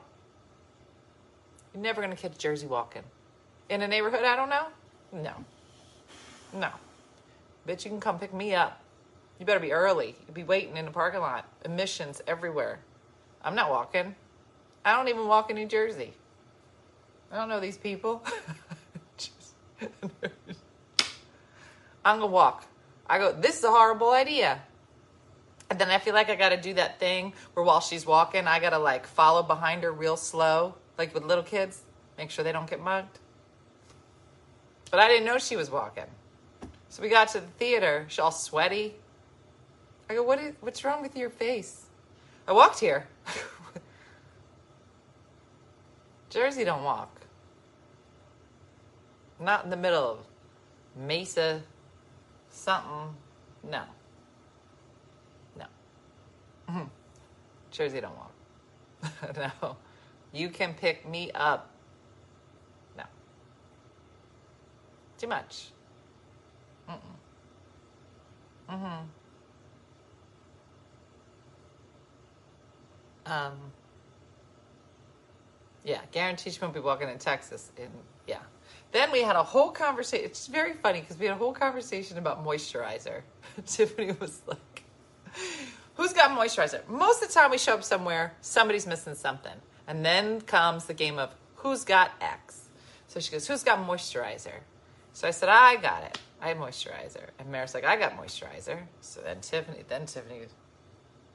[1.74, 3.02] You're never going to catch Jersey walking.
[3.68, 4.66] In a neighborhood I don't know?
[5.12, 5.34] No.
[6.52, 6.70] No.
[7.66, 8.80] Bitch, you can come pick me up.
[9.38, 10.14] You better be early.
[10.26, 11.48] You'll be waiting in the parking lot.
[11.64, 12.78] Emissions everywhere.
[13.42, 14.14] I'm not walking.
[14.84, 16.12] I don't even walk in New Jersey.
[17.32, 18.22] I don't know these people.
[19.16, 19.54] Just-
[22.04, 22.66] I'm gonna walk.
[23.06, 24.60] I go, this is a horrible idea.
[25.70, 28.60] And then I feel like I gotta do that thing where while she's walking, I
[28.60, 31.82] gotta like follow behind her real slow, like with little kids,
[32.16, 33.18] make sure they don't get mugged.
[34.90, 36.04] But I didn't know she was walking.
[36.88, 38.94] So we got to the theater, she's all sweaty.
[40.08, 41.86] I go, what is, what's wrong with your face?
[42.46, 43.08] I walked here.
[46.30, 47.20] Jersey don't walk.
[49.40, 50.18] Not in the middle of
[50.96, 51.62] Mesa
[52.54, 53.14] something.
[53.68, 53.82] No.
[55.58, 55.66] No.
[56.68, 56.88] Mhm.
[57.70, 58.32] Jersey don't walk.
[59.62, 59.76] no.
[60.32, 61.70] You can pick me up.
[62.96, 63.04] No.
[65.18, 65.70] Too much.
[66.88, 66.98] Mm-mm.
[68.70, 69.04] Mm-hmm.
[73.26, 73.54] Um,
[75.84, 77.72] yeah, guaranteed she won't be walking in Texas.
[77.78, 77.90] And
[78.26, 78.38] yeah,
[78.94, 80.24] then we had a whole conversation.
[80.24, 83.22] It's very funny because we had a whole conversation about moisturizer.
[83.66, 84.84] Tiffany was like,
[85.96, 89.56] "Who's got moisturizer?" Most of the time, we show up somewhere, somebody's missing something,
[89.88, 92.68] and then comes the game of who's got X.
[93.08, 94.60] So she goes, "Who's got moisturizer?"
[95.12, 96.20] So I said, "I got it.
[96.40, 100.42] I have moisturizer." And Mary's like, "I got moisturizer." So then Tiffany, then Tiffany,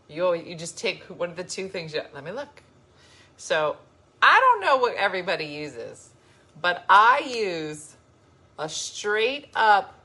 [0.07, 1.93] you you just take one of the two things.
[1.93, 2.63] You, let me look.
[3.35, 3.75] So
[4.21, 6.11] I don't know what everybody uses,
[6.61, 7.95] but I use
[8.57, 9.99] a straight up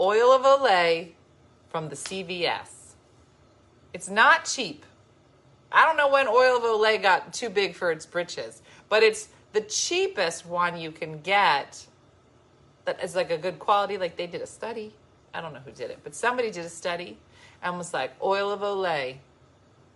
[0.00, 1.12] oil of Olay
[1.68, 2.94] from the CVS.
[3.92, 4.84] It's not cheap.
[5.70, 9.28] I don't know when oil of Olay got too big for its britches, but it's
[9.52, 11.86] the cheapest one you can get
[12.84, 13.98] that is like a good quality.
[13.98, 14.94] Like they did a study.
[15.34, 17.18] I don't know who did it, but somebody did a study
[17.62, 19.16] and was like oil of Olay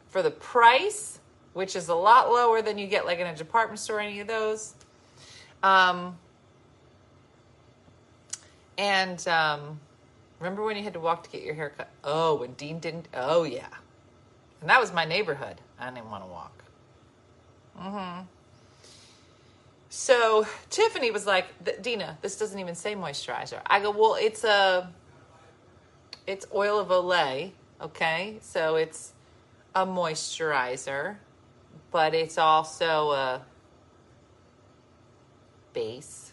[0.09, 1.21] for the price,
[1.55, 4.27] which is a lot lower than you get like in a department store, any of
[4.27, 4.75] those.
[5.63, 6.19] Um,
[8.79, 9.81] and um,
[10.41, 11.89] remember when you had to walk to get your hair cut?
[12.03, 13.09] Oh, when Dean didn't.
[13.15, 13.69] Oh, yeah.
[14.61, 15.57] And that was my neighborhood.
[15.79, 16.65] I didn't want to walk.
[17.79, 18.23] Mm-hmm.
[19.89, 21.47] So Tiffany was like,
[21.83, 23.61] Dina, this doesn't even say moisturizer.
[23.67, 24.91] I go, well, it's a,
[26.27, 28.39] it's oil of Olay, okay?
[28.41, 29.13] So it's
[29.75, 31.17] a moisturizer,
[31.91, 33.43] but it's also a
[35.73, 36.33] base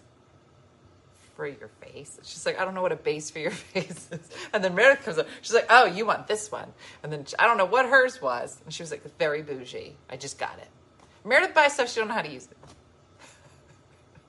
[1.40, 2.20] for your face.
[2.24, 4.20] She's like, I don't know what a base for your face is.
[4.52, 5.28] And then Meredith comes up.
[5.42, 6.68] She's like, Oh, you want this one?
[7.02, 8.60] And then I don't know what hers was.
[8.66, 9.96] And she was like, Very bougie.
[10.10, 10.68] I just got it.
[11.24, 12.58] Meredith buys stuff she don't know how to use it.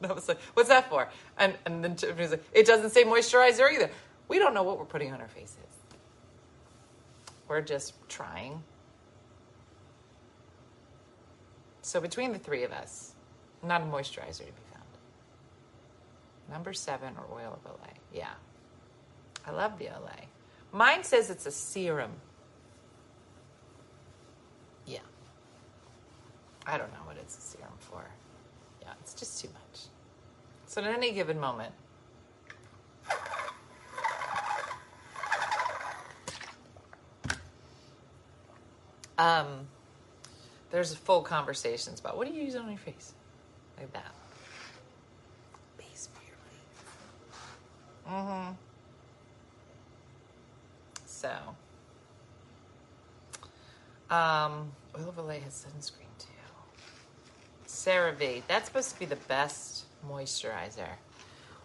[0.03, 1.09] And I was like, What's that for?
[1.37, 3.91] And and then Tiffany's like, It doesn't say moisturizer either.
[4.29, 5.57] We don't know what we're putting on our faces.
[7.49, 8.63] We're just trying.
[11.83, 13.15] So between the three of us,
[13.65, 14.70] not a moisturizer to be.
[16.51, 17.95] Number seven or oil of Olay.
[18.13, 18.33] Yeah.
[19.47, 20.27] I love the Olay.
[20.73, 22.13] Mine says it's a serum.
[24.87, 24.99] Yeah.
[26.67, 28.05] I don't know what it's a serum for.
[28.83, 29.83] Yeah, it's just too much.
[30.67, 31.73] So at any given moment,
[39.19, 39.67] um,
[40.71, 43.13] there's full conversations about what do you use on your face?
[43.77, 44.15] Like that.
[45.77, 46.91] Base for your face.
[48.11, 48.53] Mm-hmm.
[51.07, 51.31] So,
[54.11, 56.27] um, Oil of Olay has sunscreen too.
[57.69, 60.89] CeraVe, that's supposed to be the best moisturizer.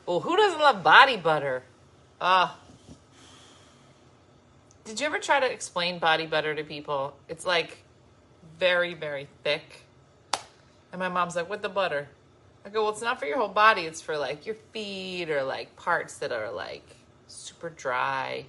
[0.06, 1.64] Well, who doesn't love body butter?
[2.22, 2.58] Ah.
[4.84, 7.16] Did you ever try to explain body butter to people?
[7.28, 7.80] It's like
[8.60, 9.82] very, very thick.
[10.92, 12.08] And my mom's like, what the butter?
[12.66, 13.84] I go, well, it's not for your whole body.
[13.84, 16.96] It's for like your feet or like parts that are like
[17.28, 18.46] super dry.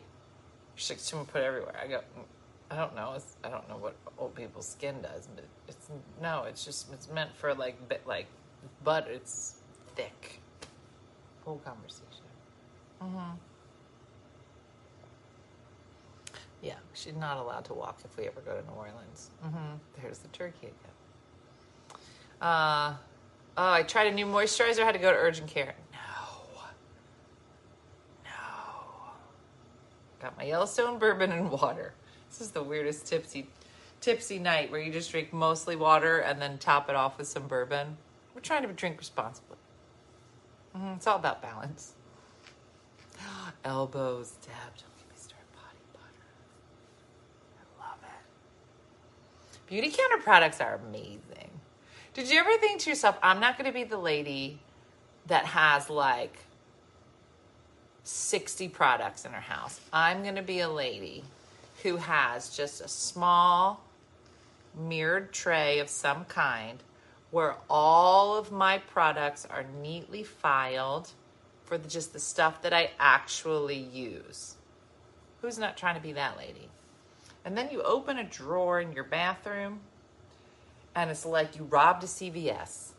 [0.75, 1.75] She's like, someone put everywhere.
[1.83, 2.25] I go, "Mm,
[2.71, 3.13] I don't know.
[3.17, 5.89] It's, I don't know what old people's skin does, but it's
[6.21, 6.45] no.
[6.49, 8.27] It's just it's meant for like bit like
[8.85, 9.61] but It's
[9.95, 10.41] thick.
[11.45, 12.05] Whole conversation.
[13.03, 13.37] Mm-hmm.
[16.63, 19.31] Yeah, she's not allowed to walk if we ever go to New Orleans.
[19.45, 19.77] Mm-hmm.
[20.03, 22.01] There's the turkey again.
[22.41, 22.95] Uh,
[23.57, 24.85] oh, I tried a new moisturizer.
[24.85, 25.75] Had to go to urgent care.
[25.93, 26.61] No,
[28.25, 28.31] no.
[30.21, 31.93] Got my Yellowstone bourbon and water.
[32.29, 33.49] This is the weirdest tipsy,
[34.01, 37.47] tipsy night where you just drink mostly water and then top it off with some
[37.47, 37.97] bourbon.
[38.35, 39.57] We're trying to drink responsibly.
[40.77, 41.95] Mhm, It's all about balance.
[43.65, 44.53] Elbows, Deb.
[44.77, 45.03] Don't me.
[45.55, 46.05] Body butter.
[47.59, 49.67] I love it.
[49.67, 51.56] Beauty counter products are amazing.
[52.17, 54.59] Did you ever think to yourself, I'm not going to be the lady
[55.27, 56.35] that has like
[58.05, 59.79] 60 products in her house?
[59.93, 61.25] I'm going to be a lady
[61.83, 63.85] who has just a small
[64.75, 66.83] mirrored tray of some kind
[67.33, 71.11] where all of my products are neatly filed
[71.65, 74.55] for the, just the stuff that I actually use.
[75.43, 76.71] Who's not trying to be that lady?
[77.45, 79.81] And then you open a drawer in your bathroom
[80.97, 82.93] and it's like you robbed a CVS.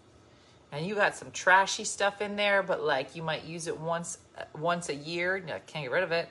[0.71, 4.19] And you got some trashy stuff in there, but like you might use it once
[4.38, 6.29] uh, once a year, and you can't get rid of it.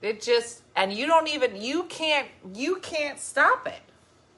[0.00, 3.80] It just and you don't even you can't you can't stop it.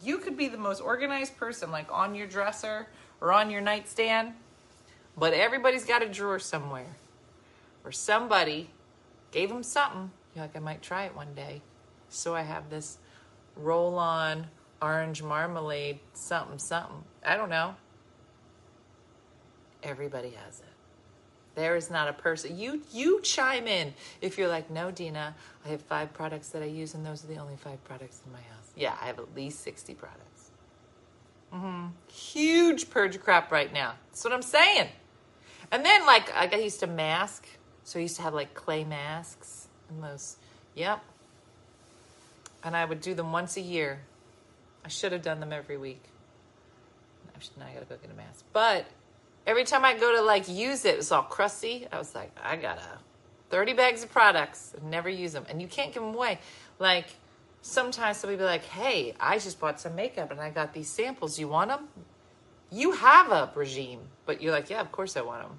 [0.02, 2.88] You could be the most organized person like on your dresser
[3.20, 4.32] or on your nightstand,
[5.18, 6.96] but everybody's got a drawer somewhere.
[7.84, 8.70] Or somebody
[9.32, 10.10] gave them something.
[10.34, 11.60] You're like, I might try it one day.
[12.08, 12.96] So I have this
[13.54, 14.46] roll on
[14.82, 17.04] orange marmalade something something.
[17.24, 17.74] I don't know.
[19.82, 20.66] Everybody has it.
[21.54, 22.58] There is not a person.
[22.58, 26.66] You you chime in if you're like, no, Dina, I have five products that I
[26.66, 28.70] use, and those are the only five products in my house.
[28.76, 30.50] Yeah, I have at least sixty products.
[31.52, 31.88] Mm-hmm.
[32.08, 33.94] Huge purge crap right now.
[34.08, 34.88] That's what I'm saying.
[35.72, 37.46] And then like I used to mask,
[37.84, 40.36] so I used to have like clay masks and those.
[40.74, 41.02] Yep.
[42.62, 44.00] And I would do them once a year.
[44.84, 46.02] I should have done them every week.
[47.58, 48.44] Now I gotta go get a mask.
[48.52, 48.86] But
[49.46, 51.86] every time I go to like use it, it was all crusty.
[51.90, 52.82] I was like, I gotta
[53.50, 55.44] 30 bags of products and never use them.
[55.48, 56.38] And you can't give them away.
[56.78, 57.06] Like
[57.62, 61.38] sometimes somebody be like, hey, I just bought some makeup and I got these samples.
[61.38, 61.88] You want them?
[62.70, 65.58] You have a regime, but you're like, yeah, of course I want them.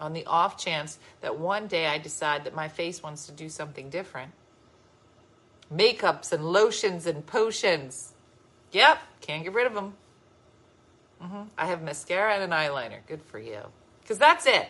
[0.00, 3.48] On the off chance that one day I decide that my face wants to do
[3.48, 4.32] something different.
[5.72, 8.11] Makeups and lotions and potions.
[8.72, 9.94] Yep, can't get rid of them.
[11.20, 12.98] hmm I have mascara and an eyeliner.
[13.06, 13.60] Good for you.
[14.02, 14.68] Because that's it.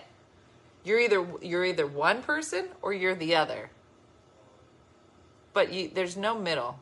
[0.84, 3.70] You're either you're either one person or you're the other.
[5.52, 6.78] But you, there's no middle.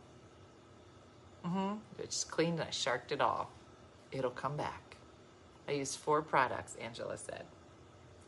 [1.45, 3.51] hmm I just cleaned and I sharked it all.
[4.13, 4.97] It'll come back.
[5.69, 7.45] I used four products, Angela said.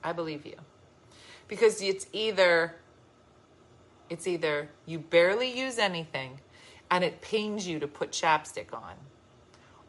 [0.05, 0.57] I believe you.
[1.49, 2.77] Because it's either
[4.11, 6.41] it's either you barely use anything
[6.93, 8.95] and it pains you to put chapstick on,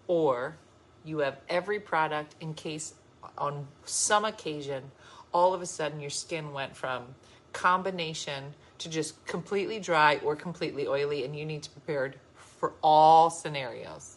[0.08, 0.56] or
[1.04, 2.94] you have every product in case
[3.38, 4.90] on some occasion
[5.34, 7.04] all of a sudden your skin went from
[7.52, 12.72] combination to just completely dry or completely oily, and you need to be prepared for
[12.82, 14.16] all scenarios.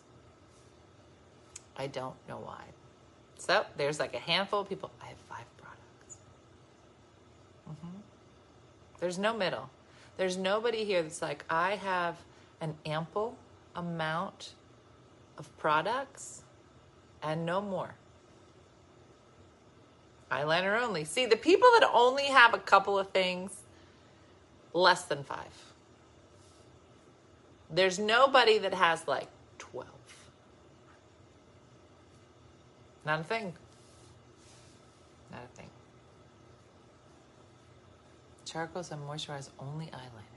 [1.77, 2.63] I don't know why.
[3.37, 4.93] So there's like a handful of people.
[5.03, 6.19] I have five products.
[7.69, 8.01] Mhm.
[9.01, 9.71] There's no middle.
[10.17, 12.17] There's nobody here that's like, I have
[12.61, 13.37] an ample
[13.75, 14.55] amount
[15.39, 16.43] of products
[17.23, 17.95] and no more.
[20.31, 21.05] Eyeliner only.
[21.05, 23.63] See, the people that only have a couple of things,
[24.73, 25.73] less than five.
[27.71, 29.29] There's nobody that has like
[29.59, 29.89] 12.
[33.05, 33.53] Not a thing.
[35.31, 35.71] Not a thing.
[38.45, 40.36] Charcoals and moisturize only eyeliner.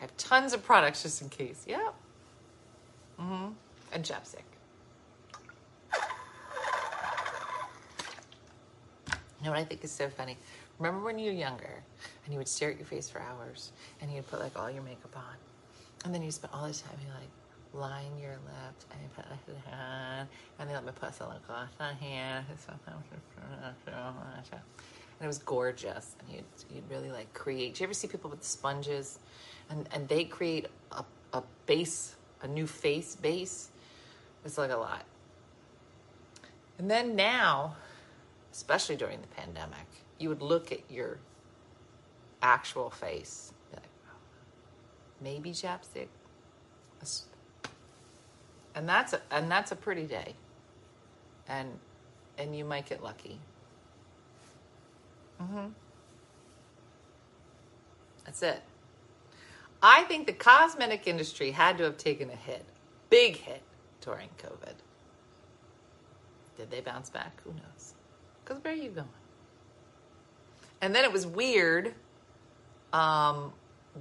[0.00, 1.64] I have tons of products just in case.
[1.68, 1.94] Yep.
[3.20, 3.48] Mm-hmm.
[3.92, 4.42] And chapstick.
[9.40, 10.36] You know what I think is so funny?
[10.78, 11.82] Remember when you were younger
[12.24, 14.82] and you would stare at your face for hours and you'd put like all your
[14.82, 15.34] makeup on
[16.04, 17.28] and then you spent all this time you like
[17.72, 20.28] line your lips and you put like hand
[20.58, 22.46] and then let me put some gloss on here and
[25.20, 26.44] it was gorgeous and you'd,
[26.74, 29.18] you'd really like create do you ever see people with sponges
[29.70, 33.70] and, and they create a, a base a new face base.
[34.44, 35.04] It's like a lot.
[36.78, 37.76] And then now
[38.52, 39.86] especially during the pandemic
[40.18, 41.18] you would look at your
[42.42, 43.52] actual face.
[43.72, 44.16] Like "Oh,
[45.20, 46.08] maybe chapstick
[48.74, 50.34] and that's a, and that's a pretty day.
[51.48, 51.78] And
[52.38, 53.38] and you might get lucky.
[55.42, 55.68] Mm-hmm.
[58.26, 58.60] that's it
[59.82, 62.64] i think the cosmetic industry had to have taken a hit
[63.08, 63.62] big hit
[64.00, 64.74] during covid
[66.56, 67.94] did they bounce back who knows
[68.44, 69.08] because where are you going
[70.80, 71.94] and then it was weird
[72.92, 73.52] um,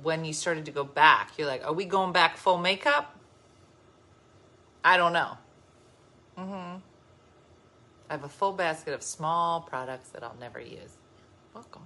[0.01, 1.32] when you started to go back.
[1.38, 3.17] You're like, are we going back full makeup?
[4.84, 5.38] I don't know.
[6.38, 6.77] Mm-hmm.
[8.09, 10.97] I have a full basket of small products that I'll never use.
[11.53, 11.86] Welcome.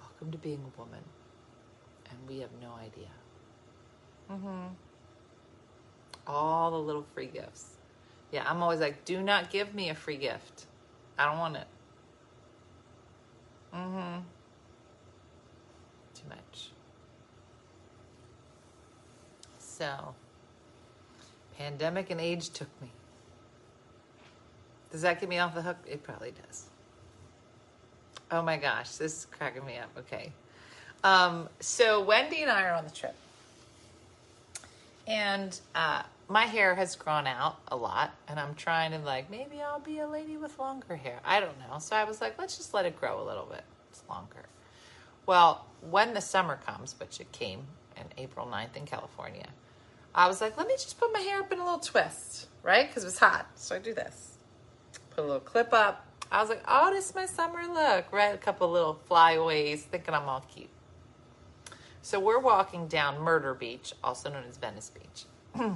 [0.00, 1.00] Welcome to being a woman.
[2.28, 3.08] We have no idea.
[4.30, 4.74] Mm-hmm.
[6.26, 7.76] All the little free gifts.
[8.32, 10.66] Yeah, I'm always like, do not give me a free gift.
[11.18, 11.66] I don't want it.
[13.74, 14.20] Mm-hmm.
[16.14, 16.70] Too much.
[19.58, 20.14] So,
[21.58, 22.90] pandemic and age took me.
[24.90, 25.78] Does that get me off the hook?
[25.86, 26.66] It probably does.
[28.30, 29.90] Oh my gosh, this is cracking me up.
[29.98, 30.32] Okay.
[31.04, 33.14] Um, so, Wendy and I are on the trip.
[35.06, 39.60] And uh, my hair has grown out a lot, and I'm trying to like maybe
[39.60, 41.20] I'll be a lady with longer hair.
[41.24, 41.78] I don't know.
[41.78, 43.62] So I was like, let's just let it grow a little bit.
[43.90, 44.46] It's longer.
[45.26, 47.60] Well, when the summer comes, which it came
[47.96, 49.46] in April 9th in California,
[50.14, 52.86] I was like, let me just put my hair up in a little twist, right?
[52.88, 53.46] Because it was hot.
[53.56, 54.38] So I do this.
[55.10, 56.06] Put a little clip up.
[56.30, 58.34] I was like, oh, this is my summer look, right?
[58.34, 60.70] A couple little flyaways, thinking I'm all cute.
[62.04, 65.24] So we're walking down Murder Beach, also known as Venice Beach.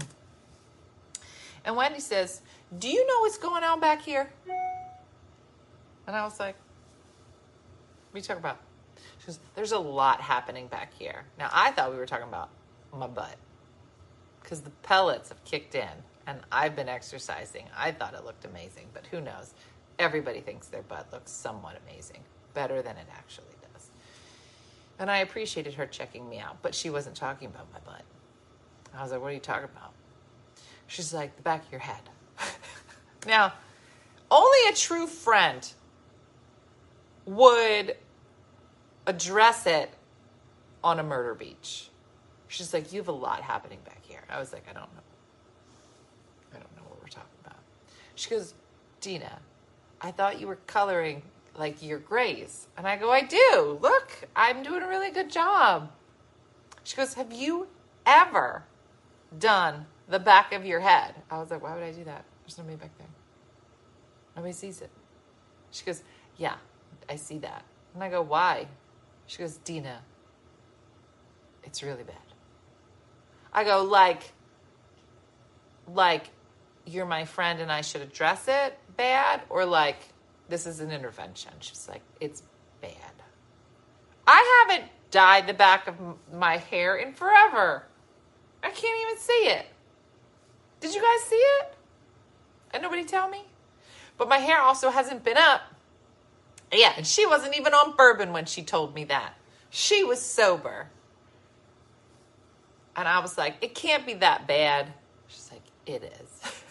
[1.64, 2.42] and Wendy says,
[2.78, 4.28] Do you know what's going on back here?
[6.06, 6.54] And I was like,
[8.10, 8.58] What are you talking about?
[9.20, 11.24] She goes, There's a lot happening back here.
[11.38, 12.50] Now, I thought we were talking about
[12.92, 13.36] my butt
[14.42, 15.88] because the pellets have kicked in
[16.26, 17.64] and I've been exercising.
[17.74, 19.54] I thought it looked amazing, but who knows?
[19.98, 22.20] Everybody thinks their butt looks somewhat amazing,
[22.52, 23.57] better than it actually.
[24.98, 28.02] And I appreciated her checking me out, but she wasn't talking about my butt.
[28.96, 29.92] I was like, What are you talking about?
[30.86, 32.00] She's like, The back of your head.
[33.26, 33.52] now,
[34.30, 35.70] only a true friend
[37.26, 37.96] would
[39.06, 39.90] address it
[40.82, 41.90] on a murder beach.
[42.48, 44.22] She's like, You have a lot happening back here.
[44.28, 45.02] I was like, I don't know.
[46.52, 47.58] I don't know what we're talking about.
[48.16, 48.54] She goes,
[49.00, 49.38] Dina,
[50.00, 51.22] I thought you were coloring
[51.56, 52.68] like your grays.
[52.76, 53.78] And I go, I do.
[53.80, 55.90] Look, I'm doing a really good job.
[56.84, 57.68] She goes, Have you
[58.06, 58.64] ever
[59.38, 61.14] done the back of your head?
[61.30, 62.24] I was like, Why would I do that?
[62.44, 63.08] There's nobody back there.
[64.36, 64.90] Nobody sees it.
[65.70, 66.02] She goes,
[66.36, 66.54] Yeah,
[67.08, 67.64] I see that.
[67.94, 68.66] And I go, Why?
[69.26, 70.00] She goes, Dina,
[71.64, 72.16] it's really bad.
[73.52, 74.32] I go, like,
[75.86, 76.30] like
[76.86, 79.98] you're my friend and I should address it bad, or like
[80.48, 81.52] this is an intervention.
[81.60, 82.42] She's like, it's
[82.80, 82.92] bad.
[84.26, 85.96] I haven't dyed the back of
[86.32, 87.84] my hair in forever.
[88.62, 89.66] I can't even see it.
[90.80, 91.74] Did you guys see it?
[92.72, 93.44] And nobody tell me?
[94.16, 95.62] But my hair also hasn't been up
[96.72, 99.34] Yeah, and she wasn't even on bourbon when she told me that.
[99.70, 100.90] She was sober.
[102.96, 104.92] And I was like, it can't be that bad.
[105.28, 106.62] She's like, it is.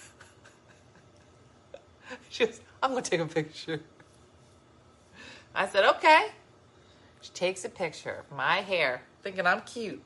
[2.30, 3.82] she goes, I'm going to take a picture.
[5.56, 6.30] I said, okay.
[7.22, 10.04] She takes a picture of my hair, thinking I'm cute.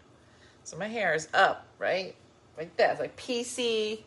[0.64, 2.16] So my hair is up, right?
[2.58, 3.00] Like that.
[3.00, 4.04] Like PC,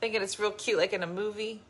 [0.00, 1.62] thinking it's real cute, like in a movie.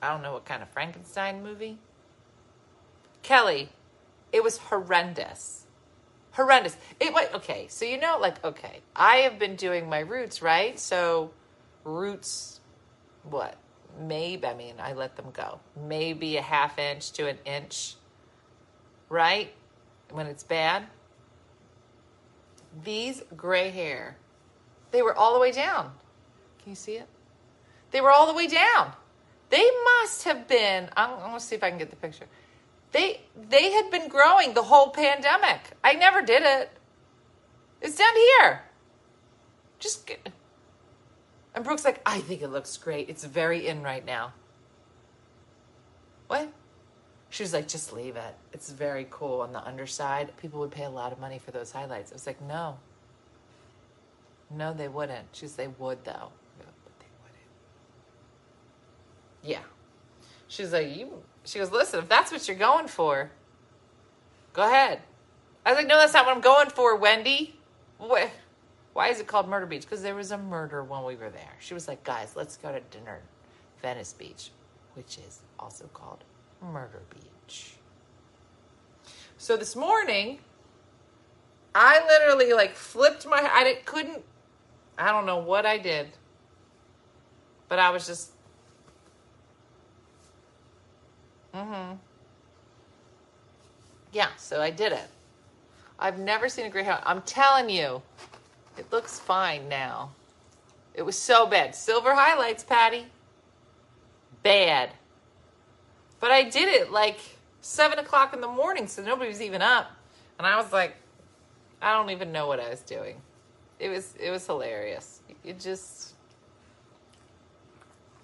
[0.00, 1.78] I don't know what kind of Frankenstein movie.
[3.22, 3.70] Kelly,
[4.32, 5.66] it was horrendous.
[6.32, 6.76] Horrendous.
[7.00, 7.66] It went okay.
[7.68, 10.78] So you know, like okay, I have been doing my roots right.
[10.78, 11.30] So
[11.82, 12.55] roots,
[13.30, 13.56] what?
[13.98, 15.60] Maybe I mean I let them go.
[15.76, 17.94] Maybe a half inch to an inch,
[19.08, 19.52] right?
[20.10, 20.84] When it's bad.
[22.84, 24.16] These gray hair,
[24.90, 25.92] they were all the way down.
[26.58, 27.08] Can you see it?
[27.90, 28.92] They were all the way down.
[29.50, 30.90] They must have been.
[30.96, 32.26] I'm, gonna see if I can get the picture.
[32.92, 35.60] They they had been growing the whole pandemic.
[35.82, 36.70] I never did it.
[37.80, 38.62] It's down here.
[39.78, 40.28] Just get,
[41.56, 43.08] and Brooke's like, I think it looks great.
[43.08, 44.34] It's very in right now.
[46.26, 46.52] What?
[47.30, 48.34] She was like, just leave it.
[48.52, 50.36] It's very cool on the underside.
[50.36, 52.12] People would pay a lot of money for those highlights.
[52.12, 52.76] I was like, no.
[54.50, 55.26] No, they wouldn't.
[55.32, 56.30] She was, they would though.
[56.58, 57.40] But they wouldn't.
[59.42, 59.62] Yeah.
[60.46, 61.22] She's like, you.
[61.44, 63.30] She goes, listen, if that's what you're going for,
[64.52, 65.00] go ahead.
[65.64, 67.58] I was like, no, that's not what I'm going for, Wendy.
[67.98, 68.30] What?
[68.96, 69.82] Why is it called Murder Beach?
[69.82, 71.52] Because there was a murder when we were there.
[71.58, 73.20] She was like, guys, let's go to dinner,
[73.82, 74.52] Venice Beach,
[74.94, 76.24] which is also called
[76.62, 77.74] Murder Beach.
[79.36, 80.38] So this morning,
[81.74, 83.46] I literally like flipped my.
[83.52, 84.24] I didn't, couldn't.
[84.96, 86.08] I don't know what I did,
[87.68, 88.30] but I was just
[91.54, 91.96] Mm-hmm.
[94.12, 95.08] Yeah, so I did it.
[95.98, 97.02] I've never seen a hair.
[97.04, 98.00] I'm telling you,
[98.78, 100.10] it looks fine now.
[100.94, 101.74] It was so bad.
[101.74, 103.06] Silver highlights, Patty.
[104.42, 104.90] Bad.
[106.20, 107.18] But I did it like
[107.60, 109.90] seven o'clock in the morning, so nobody was even up.
[110.38, 110.96] And I was like,
[111.82, 113.20] I don't even know what I was doing.
[113.78, 115.20] It was it was hilarious.
[115.44, 116.14] It just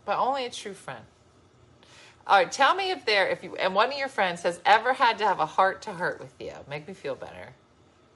[0.05, 1.05] but only a true friend.
[2.27, 4.93] All right, tell me if there, if you, and one of your friends has ever
[4.93, 6.53] had to have a heart to heart with you.
[6.69, 7.51] Make me feel better.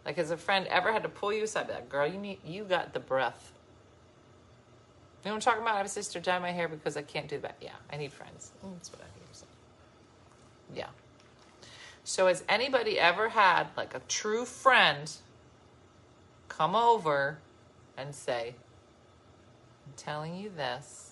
[0.06, 1.68] Like, has a friend ever had to pull you aside?
[1.68, 3.52] Like, girl, you need, you got the breath.
[5.24, 5.74] You know what I'm talking about?
[5.74, 7.56] I have a sister dye my hair because I can't do that.
[7.60, 8.52] Yeah, I need friends.
[8.64, 9.26] Mm, That's what I need.
[9.32, 9.46] So.
[10.72, 10.86] Yeah.
[12.04, 15.12] So, has anybody ever had like a true friend
[16.48, 17.38] come over
[17.96, 18.54] and say,
[19.86, 21.05] I'm telling you this?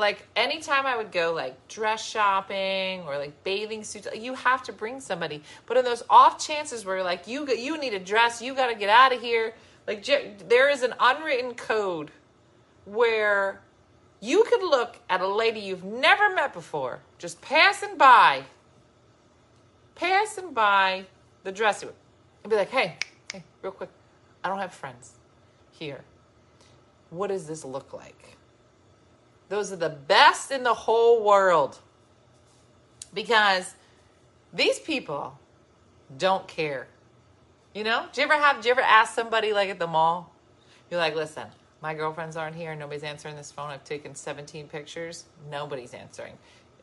[0.00, 4.72] Like anytime I would go like dress shopping or like bathing suits, you have to
[4.72, 5.42] bring somebody.
[5.66, 8.74] But in those off chances where like you you need a dress, you got to
[8.74, 9.54] get out of here.
[9.86, 10.04] Like
[10.48, 12.10] there is an unwritten code
[12.84, 13.60] where
[14.20, 18.44] you could look at a lady you've never met before, just passing by,
[19.94, 21.06] passing by
[21.44, 21.96] the dressing room,
[22.42, 22.96] and be like, "Hey,
[23.32, 23.90] hey, real quick,
[24.42, 25.12] I don't have friends
[25.70, 26.04] here.
[27.10, 28.36] What does this look like?"
[29.50, 31.80] Those are the best in the whole world.
[33.12, 33.74] Because
[34.52, 35.38] these people
[36.16, 36.86] don't care.
[37.74, 38.06] You know?
[38.12, 40.32] Do you ever have, do you ever ask somebody like at the mall?
[40.88, 41.48] You're like, listen,
[41.82, 42.74] my girlfriends aren't here.
[42.76, 43.70] Nobody's answering this phone.
[43.70, 45.24] I've taken 17 pictures.
[45.50, 46.38] Nobody's answering.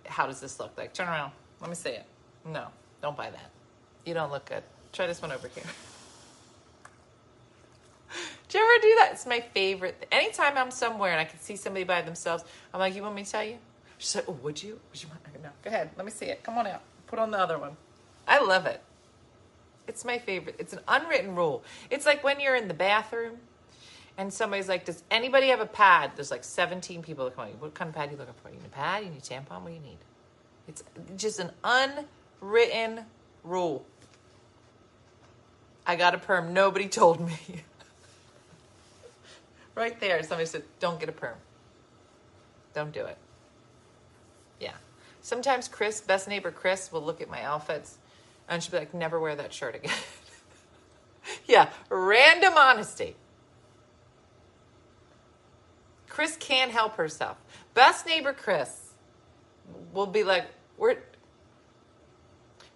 [0.06, 0.94] How does this look like?
[0.94, 1.32] Turn around.
[1.62, 2.06] Let me see it.
[2.46, 2.68] No,
[3.02, 3.50] don't buy that.
[4.06, 4.64] You don't look good.
[4.92, 5.64] Try this one over here.
[8.50, 9.10] Do you ever do that?
[9.12, 10.08] It's my favorite.
[10.12, 12.44] Anytime I'm somewhere and I can see somebody by themselves,
[12.74, 13.58] I'm like, "You want me to tell you?"
[13.98, 14.80] She's like, "Oh, would you?
[14.92, 15.92] Would you want?" No, go ahead.
[15.96, 16.44] Let me see it.
[16.44, 16.82] Come on out.
[17.08, 17.78] Put on the other one.
[18.28, 18.82] I love it.
[19.88, 20.56] It's my favorite.
[20.60, 21.64] It's an unwritten rule.
[21.90, 23.38] It's like when you're in the bathroom
[24.18, 27.52] and somebody's like, "Does anybody have a pad?" There's like 17 people that come on.
[27.60, 28.50] What kind of pad are you looking for?
[28.50, 29.04] You need a pad?
[29.04, 29.62] You need a tampon?
[29.62, 29.98] What do you need?
[30.68, 30.84] It's
[31.16, 33.06] just an unwritten
[33.44, 33.86] rule.
[35.86, 36.54] I got a perm.
[36.54, 37.38] Nobody told me.
[39.78, 41.38] Right there, somebody said, "Don't get a perm.
[42.74, 43.18] Don't do it."
[44.60, 44.74] Yeah.
[45.22, 47.98] Sometimes Chris, best neighbor Chris, will look at my outfits,
[48.50, 49.96] and she'll be like, "Never wear that shirt again."
[51.46, 53.16] yeah, random honesty.
[56.10, 57.38] Chris can't help herself.
[57.74, 58.94] Best neighbor Chris
[59.94, 60.48] will be like,
[60.78, 60.98] "Where?"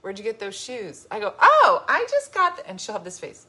[0.02, 1.08] Where'd you get those shoes?
[1.12, 2.68] I go, oh, I just got, the-.
[2.68, 3.46] and she'll have this face.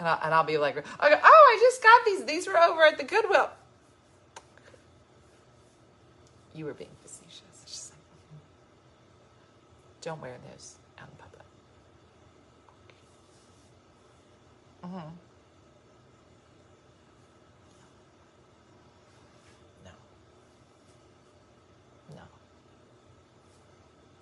[0.00, 2.24] And I'll, and I'll be like, I oh, I just got these.
[2.24, 3.50] These were over at the Goodwill.
[6.54, 7.42] You were being facetious.
[7.66, 8.40] She's like, "Mhm."
[10.00, 11.44] don't wear those out in public.
[14.84, 15.08] Mm-hmm.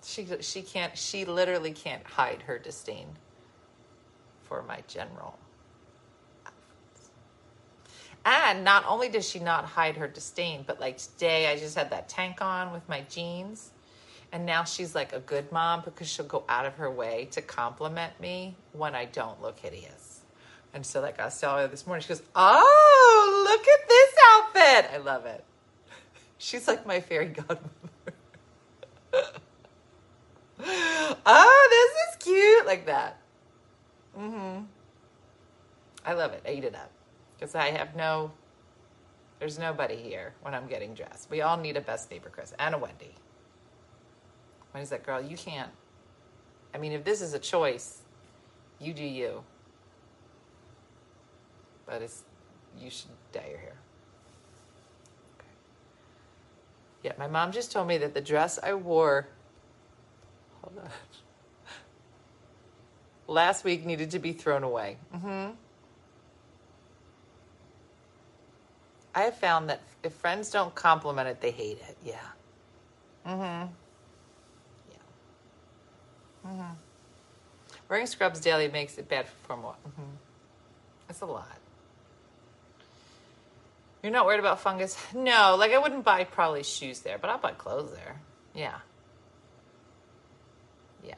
[0.03, 0.97] She she can't.
[0.97, 3.07] She literally can't hide her disdain
[4.43, 5.37] for my general.
[8.25, 11.89] And not only does she not hide her disdain, but like today, I just had
[11.91, 13.71] that tank on with my jeans.
[14.31, 17.41] And now she's like a good mom because she'll go out of her way to
[17.41, 20.21] compliment me when I don't look hideous.
[20.73, 24.91] And so, like I telling her this morning, she goes, Oh, look at this outfit.
[24.93, 25.43] I love it.
[26.37, 27.69] She's like my fairy godmother.
[31.25, 32.67] oh, this is cute.
[32.67, 33.17] Like that.
[34.17, 34.65] Mm-hmm.
[36.05, 36.43] I love it.
[36.45, 36.91] I eat it up.
[37.39, 38.31] Because I have no,
[39.39, 41.29] there's nobody here when I'm getting dressed.
[41.29, 43.15] We all need a best neighbor Chris and a Wendy.
[44.73, 45.71] Wendy's like, girl, you can't.
[46.73, 48.01] I mean, if this is a choice,
[48.79, 49.43] you do you.
[51.85, 52.23] But it's,
[52.77, 53.77] you should dye your hair.
[55.37, 55.47] Okay.
[57.03, 59.29] Yeah, my mom just told me that the dress I wore,
[60.61, 60.89] hold on,
[63.33, 64.97] last week needed to be thrown away.
[65.15, 65.51] Mm-hmm.
[69.13, 71.97] I have found that if friends don't compliment it, they hate it.
[72.05, 72.15] Yeah.
[73.25, 73.71] Mm-hmm.
[74.91, 74.97] Yeah.
[76.47, 76.73] Mm-hmm.
[77.89, 79.75] Wearing scrubs daily makes it bad for formal.
[79.87, 80.01] Mm-hmm.
[81.07, 81.57] That's a lot.
[84.03, 84.97] You're not worried about fungus?
[85.13, 88.21] No, like I wouldn't buy probably shoes there, but I'll buy clothes there.
[88.53, 88.75] Yeah.
[91.03, 91.15] Yeah.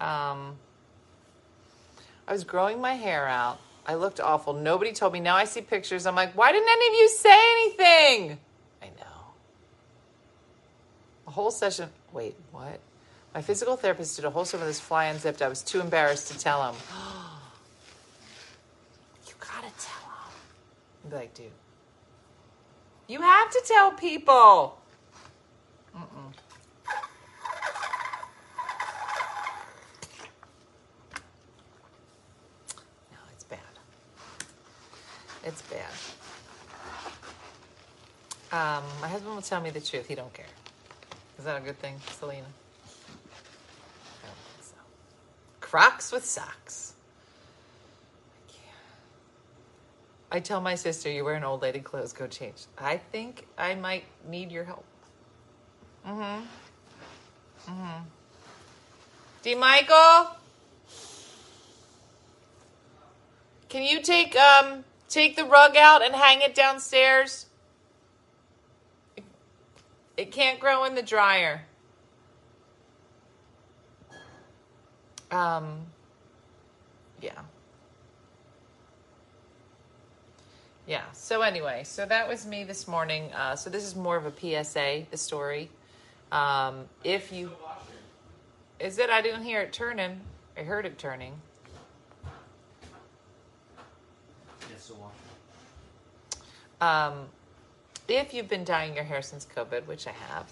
[0.00, 0.56] Um,
[2.26, 3.58] I was growing my hair out.
[3.88, 4.52] I looked awful.
[4.52, 5.20] Nobody told me.
[5.20, 6.04] Now I see pictures.
[6.06, 8.38] I'm like, why didn't any of you say anything?
[8.82, 9.32] I know.
[11.26, 11.88] A whole session.
[12.12, 12.80] Wait, what?
[13.34, 15.40] My physical therapist did a whole session with this fly unzipped.
[15.40, 16.74] I was too embarrassed to tell him.
[19.26, 20.32] you gotta tell him.
[21.04, 21.46] I'd be like, dude,
[23.06, 24.78] you have to tell people.
[25.96, 26.32] Mm-mm.
[33.12, 33.58] No, it's bad.
[35.44, 35.92] It's bad.
[38.50, 40.06] Um, my husband will tell me the truth.
[40.06, 40.46] He don't care.
[41.38, 42.46] Is that a good thing, Selena?
[44.60, 44.74] So.
[45.60, 46.94] Crocs with socks.
[50.30, 50.40] I.
[50.40, 52.12] Tell my sister, "You wearing old lady clothes?
[52.12, 54.84] Go change." I think I might need your help.
[56.06, 56.44] Mm-hmm.
[57.70, 58.02] Mm-hmm.
[59.42, 59.54] D.
[59.54, 60.36] Michael,
[63.68, 67.46] can you take um take the rug out and hang it downstairs?
[70.16, 71.62] It, can't grow in the dryer.
[75.30, 75.80] Um.
[77.20, 77.32] Yeah.
[80.86, 81.04] Yeah.
[81.12, 83.30] So anyway, so that was me this morning.
[83.34, 84.32] Uh, so this is more of a
[84.64, 85.04] PSA.
[85.10, 85.70] The story.
[86.32, 87.52] Um, if you
[88.80, 89.10] is it?
[89.10, 90.20] I didn't hear it turning.
[90.56, 91.32] I heard it turning.
[94.70, 95.18] Yes, still watching.
[96.80, 97.26] Um,
[98.08, 100.50] if you've been dyeing your hair since COVID, which I have,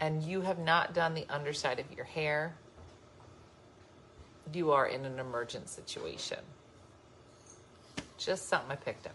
[0.00, 2.54] and you have not done the underside of your hair,
[4.52, 6.38] you are in an emergent situation.
[8.18, 9.14] Just something I picked up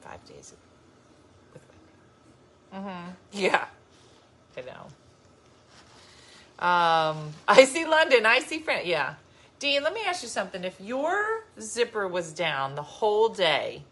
[0.00, 0.60] five days ago
[1.52, 1.62] with
[2.72, 2.88] Wendy.
[2.88, 3.10] Mm-hmm.
[3.32, 3.66] Yeah,
[4.56, 4.86] I know.
[6.58, 8.24] Um, I see London.
[8.24, 8.86] I see France.
[8.86, 9.14] Yeah.
[9.58, 10.64] Dean, let me ask you something.
[10.64, 13.84] If your zipper was down the whole day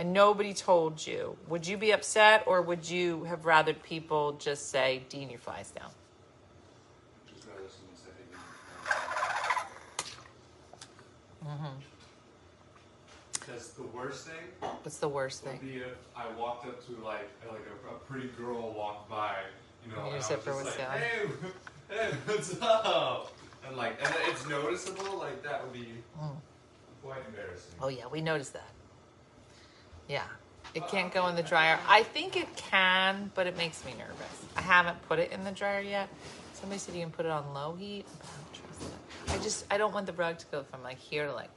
[0.00, 4.70] and nobody told you, would you be upset or would you have rather people just
[4.70, 5.90] say, Dean, your fly's down?
[7.28, 8.30] Just rather someone say, hey,
[13.34, 15.58] Because the worst thing What's the worst thing?
[15.62, 19.34] be if I walked up to like like a, a pretty girl walked by,
[19.84, 20.96] you know, And your was like, down.
[20.96, 21.26] Hey,
[21.90, 23.34] hey, what's up?
[23.66, 25.18] And like, and it's noticeable.
[25.18, 25.88] Like that would be
[26.18, 26.36] Mm.
[27.02, 27.74] quite embarrassing.
[27.82, 28.72] Oh, yeah, we noticed that.
[30.10, 30.24] Yeah.
[30.74, 31.78] It can't go in the dryer.
[31.88, 34.44] I think it can, but it makes me nervous.
[34.56, 36.08] I haven't put it in the dryer yet.
[36.54, 38.04] Somebody said you can put it on low heat,
[39.28, 39.34] I.
[39.34, 41.50] I just, I don't want the rug to go from like here to like.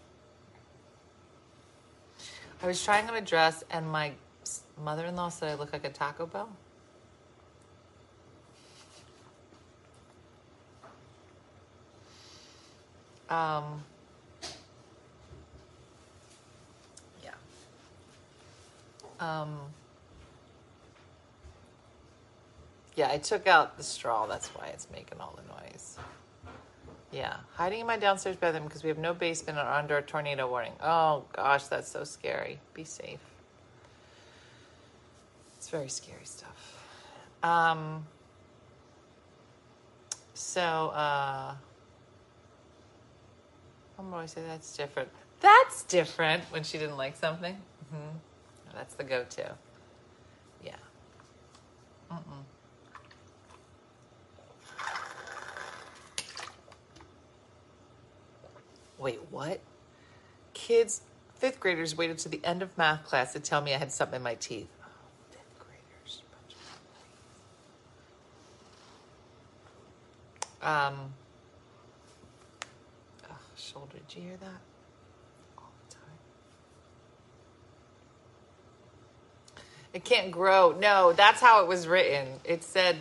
[2.62, 4.12] I was trying on a dress, and my
[4.84, 6.49] mother in law said I look like a Taco Bell.
[13.30, 13.84] Um,
[19.24, 19.59] Um,
[22.95, 24.28] Yeah, I took out the straw.
[24.28, 25.97] That's why it's making all the noise.
[27.11, 30.47] Yeah, hiding in my downstairs bedroom because we have no basement are under a tornado
[30.47, 30.74] warning.
[30.82, 32.59] Oh gosh, that's so scary.
[32.74, 33.19] Be safe.
[35.57, 36.86] It's very scary stuff.
[37.41, 38.05] Um.
[40.36, 41.53] So, uh,
[43.99, 45.09] I'm always say that's different.
[45.39, 47.55] That's different when she didn't like something.
[47.91, 48.17] hmm
[48.74, 49.51] That's the go-to.
[50.63, 50.76] Yeah.
[52.11, 52.43] Mm-mm.
[58.97, 59.59] Wait, what?
[60.53, 61.01] Kids,
[61.36, 64.17] fifth graders waited to the end of math class to tell me I had something
[64.17, 64.69] in my teeth.
[70.63, 70.67] Oh.
[70.67, 71.13] Um.
[73.30, 73.97] Oh, shoulder.
[74.07, 74.61] Did you hear that?
[75.57, 76.01] All the time.
[79.93, 80.75] It can't grow.
[80.79, 82.27] No, that's how it was written.
[82.43, 82.97] It said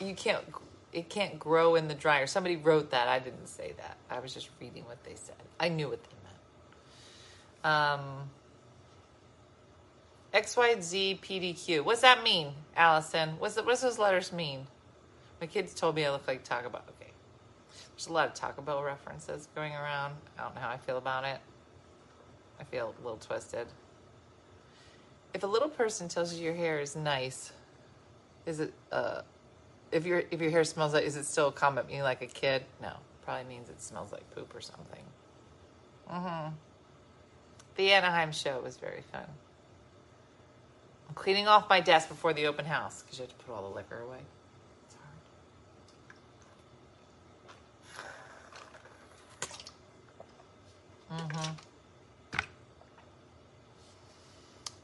[0.00, 0.44] you can't.
[0.92, 2.26] It can't grow in the dryer.
[2.26, 3.06] Somebody wrote that.
[3.06, 3.96] I didn't say that.
[4.10, 5.36] I was just reading what they said.
[5.60, 6.10] I knew what they
[7.62, 8.00] meant.
[8.00, 8.30] Um.
[10.34, 11.82] XYZ PDQ.
[11.82, 13.36] What's that mean, Allison?
[13.38, 14.66] What's the, what does those letters mean?
[15.40, 16.82] My kids told me I look like Taco Bell.
[17.00, 17.10] Okay.
[17.94, 20.14] There's a lot of Taco Bell references going around.
[20.38, 21.38] I don't know how I feel about it.
[22.60, 23.66] I feel a little twisted.
[25.34, 27.52] If a little person tells you your hair is nice,
[28.46, 29.22] is it uh
[29.92, 32.26] if your if your hair smells like is it still a comment meaning like a
[32.26, 32.64] kid?
[32.80, 32.92] No.
[33.24, 35.02] Probably means it smells like poop or something.
[36.10, 36.54] Mm-hmm.
[37.74, 39.26] The Anaheim show was very fun.
[41.08, 43.68] I'm cleaning off my desk before the open house because you have to put all
[43.68, 44.18] the liquor away.
[44.86, 44.96] It's
[51.10, 51.32] hard.
[51.32, 51.65] Mm-hmm.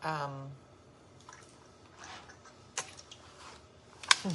[0.04, 0.48] Um,
[4.22, 4.30] hmm.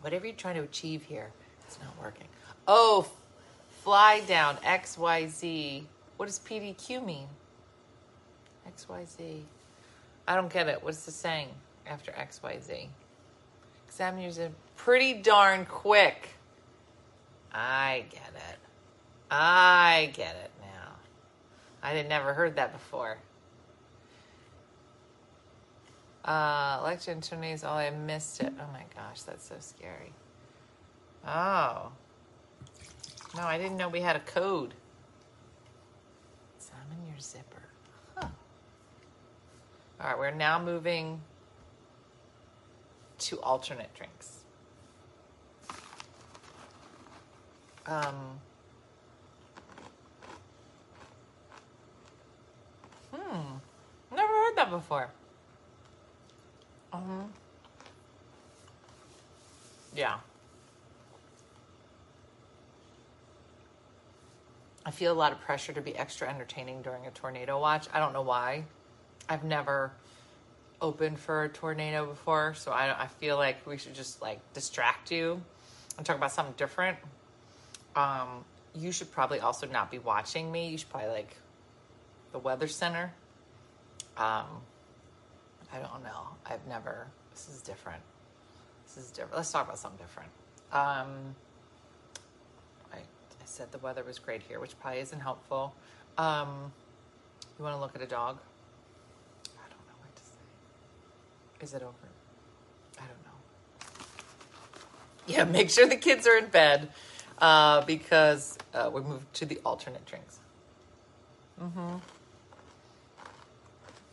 [0.00, 1.30] whatever you're trying to achieve here,
[1.66, 2.28] it's not working.
[2.68, 3.08] Oh,
[3.82, 5.84] fly down XYZ.
[6.16, 7.26] What does PDQ mean?
[8.76, 9.40] XYZ.
[10.26, 10.82] I don't get it.
[10.82, 11.48] What's the saying
[11.86, 12.88] after XYZ?
[13.86, 16.30] Exam years are pretty darn quick.
[17.52, 18.58] I get it.
[19.30, 20.92] I get it now.
[21.82, 23.18] I had never heard that before.
[26.24, 28.52] Uh, election attorneys, oh, I missed it.
[28.58, 30.12] Oh my gosh, that's so scary.
[31.26, 31.92] Oh.
[33.36, 34.74] No, I didn't know we had a code.
[36.56, 37.62] Examine your zipper.
[38.16, 38.28] Huh.
[40.00, 41.20] All right, we're now moving
[43.18, 44.44] to alternate drinks.
[47.86, 48.40] Um,
[53.12, 53.40] hmm.
[54.14, 55.10] Never heard that before.
[56.94, 57.32] Um,
[59.94, 60.18] yeah.
[64.86, 67.88] I feel a lot of pressure to be extra entertaining during a tornado watch.
[67.92, 68.64] I don't know why.
[69.28, 69.92] I've never
[70.80, 75.10] opened for a tornado before, so I, I feel like we should just like distract
[75.10, 75.40] you
[75.96, 76.98] and talk about something different.
[77.96, 80.68] Um, you should probably also not be watching me.
[80.68, 81.36] You should probably like
[82.32, 83.12] the Weather Center.
[84.16, 84.46] Um,
[85.74, 86.28] I don't know.
[86.46, 87.08] I've never.
[87.32, 88.00] This is different.
[88.86, 89.36] This is different.
[89.36, 90.30] Let's talk about something different.
[90.72, 91.34] Um,
[92.92, 95.74] I, I said the weather was great here, which probably isn't helpful.
[96.16, 96.72] Um,
[97.58, 98.38] you want to look at a dog?
[99.48, 101.64] I don't know what to say.
[101.64, 101.94] Is it over?
[102.98, 104.06] I don't know.
[105.26, 106.90] Yeah, make sure the kids are in bed
[107.38, 110.38] uh, because uh, we moved to the alternate drinks.
[111.60, 111.96] Mm-hmm.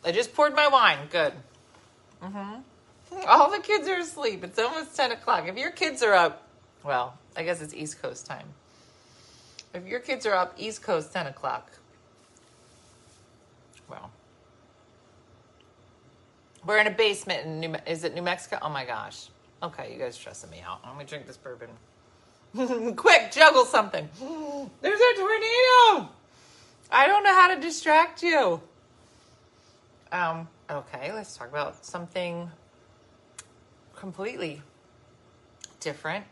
[0.04, 0.98] I just poured my wine.
[1.12, 1.34] Good.
[2.24, 2.62] Mm-hmm.
[3.28, 4.44] All the kids are asleep.
[4.44, 5.48] It's almost 10 o'clock.
[5.48, 6.48] If your kids are up,
[6.84, 8.48] well, I guess it's East Coast time.
[9.74, 11.72] If your kids are up East Coast 10 o'clock,
[13.90, 14.12] well,
[16.66, 18.60] we're in a basement in New, is it New Mexico?
[18.62, 19.28] Oh my gosh.
[19.64, 20.80] Okay, you guys stressing me out.
[20.86, 21.70] Let me drink this bourbon.
[22.96, 24.10] Quick, juggle something.
[24.82, 26.10] There's a tornado.
[26.92, 28.62] I don't know how to distract you.
[30.12, 32.50] Um, okay, let's talk about something
[33.96, 34.62] completely
[35.80, 36.26] different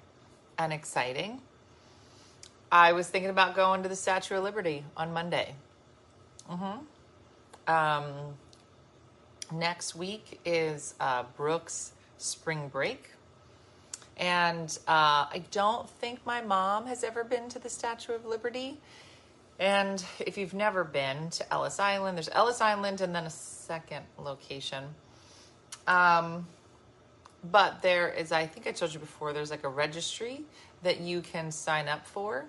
[0.57, 1.41] and exciting.
[2.71, 5.55] I was thinking about going to the Statue of Liberty on Monday.
[6.49, 7.73] Mm-hmm.
[7.73, 8.05] Um,
[9.53, 13.09] next week is uh, Brooks' spring break.
[14.17, 18.77] And uh, I don't think my mom has ever been to the Statue of Liberty.
[19.59, 24.05] And if you've never been to Ellis Island, there's Ellis Island and then a second
[24.17, 24.85] location.
[25.85, 26.47] Um,
[27.43, 30.43] but there is, I think I told you before, there's like a registry
[30.83, 32.45] that you can sign up for.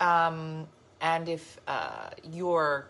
[0.00, 0.68] Um,
[1.00, 2.88] and if uh, your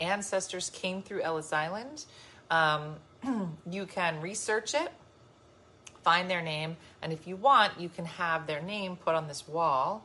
[0.00, 2.04] ancestors came through Ellis Island,
[2.50, 2.96] um,
[3.70, 4.92] you can research it,
[6.02, 9.46] find their name, and if you want, you can have their name put on this
[9.46, 10.04] wall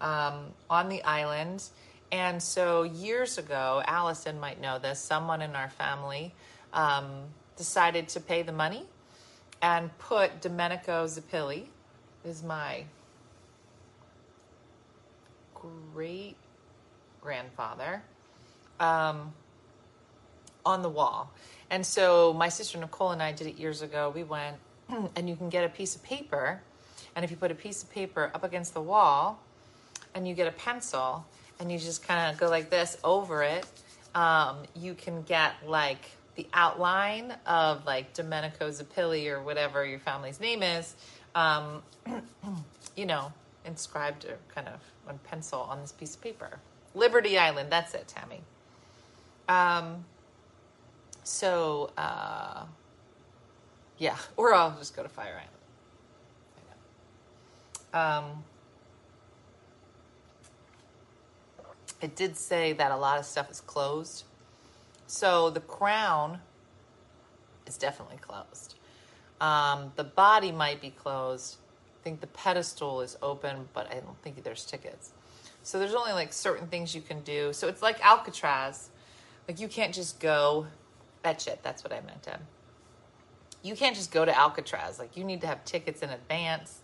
[0.00, 1.64] um, on the island.
[2.12, 6.34] And so years ago, Allison might know this, someone in our family
[6.74, 7.06] um,
[7.56, 8.84] decided to pay the money
[9.62, 11.64] and put Domenico Zappilli,
[12.24, 12.84] is my
[15.94, 16.36] great
[17.22, 18.02] grandfather,
[18.78, 19.32] um,
[20.66, 21.32] on the wall.
[21.70, 24.12] And so my sister Nicole and I did it years ago.
[24.14, 24.56] We went,
[25.16, 26.60] and you can get a piece of paper,
[27.16, 29.40] and if you put a piece of paper up against the wall,
[30.14, 31.24] and you get a pencil,
[31.62, 33.64] and you just kind of go like this over it,
[34.14, 40.40] um, you can get like the outline of like Domenico Zappilli or whatever your family's
[40.40, 40.94] name is,
[41.34, 41.82] um,
[42.96, 43.32] you know,
[43.64, 46.58] inscribed or kind of on pencil on this piece of paper.
[46.94, 48.40] Liberty Island, that's it, Tammy.
[49.48, 50.04] Um,
[51.24, 52.64] so, uh,
[53.98, 55.48] yeah, or I'll just go to Fire Island.
[57.94, 58.42] Um,
[62.02, 64.24] it did say that a lot of stuff is closed.
[65.06, 66.40] So the crown
[67.66, 68.74] is definitely closed.
[69.40, 71.56] Um, the body might be closed.
[72.00, 75.12] I think the pedestal is open, but I don't think there's tickets.
[75.62, 77.52] So there's only like certain things you can do.
[77.52, 78.90] So it's like Alcatraz.
[79.46, 80.66] Like you can't just go.
[81.22, 81.60] fetch it.
[81.62, 82.26] That's what I meant.
[82.26, 82.40] Em.
[83.62, 84.98] You can't just go to Alcatraz.
[84.98, 86.80] Like you need to have tickets in advance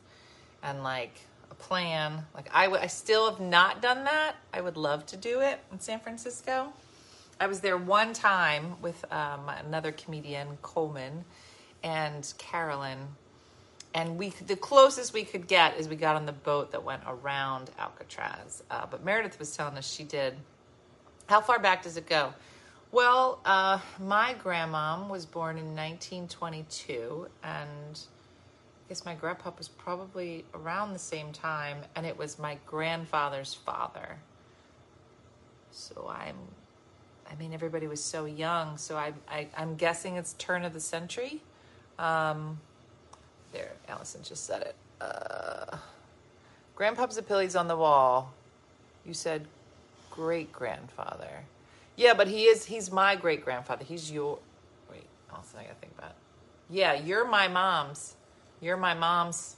[0.62, 1.18] and like
[1.51, 2.24] a plan.
[2.34, 4.36] Like I, w- I still have not done that.
[4.53, 6.72] I would love to do it in San Francisco.
[7.40, 11.24] I was there one time with um, another comedian, Coleman,
[11.84, 12.99] and Carolyn,
[13.94, 17.03] and we the closest we could get is we got on the boat that went
[17.07, 18.62] around Alcatraz.
[18.70, 20.34] Uh, but Meredith was telling us she did.
[21.26, 22.34] How far back does it go?
[22.90, 28.01] Well, uh, my grandmom was born in 1922, and
[28.89, 33.53] I guess my grandpa was probably around the same time, and it was my grandfather's
[33.53, 34.16] father.
[35.70, 36.36] So I'm,
[37.30, 40.80] I mean, everybody was so young, so I, I I'm guessing it's turn of the
[40.80, 41.43] century.
[41.99, 42.61] Um,
[43.53, 44.74] there, Allison just said it.
[45.03, 45.76] Uh,
[46.74, 48.32] Grandpa Zappilli's on the wall.
[49.05, 49.47] You said
[50.11, 51.45] great grandfather.
[51.95, 53.84] Yeah, but he is, he's my great grandfather.
[53.84, 54.39] He's your,
[54.91, 56.16] wait, Allison, I gotta think about it.
[56.70, 58.14] Yeah, you're my mom's.
[58.61, 59.56] You're my mom's.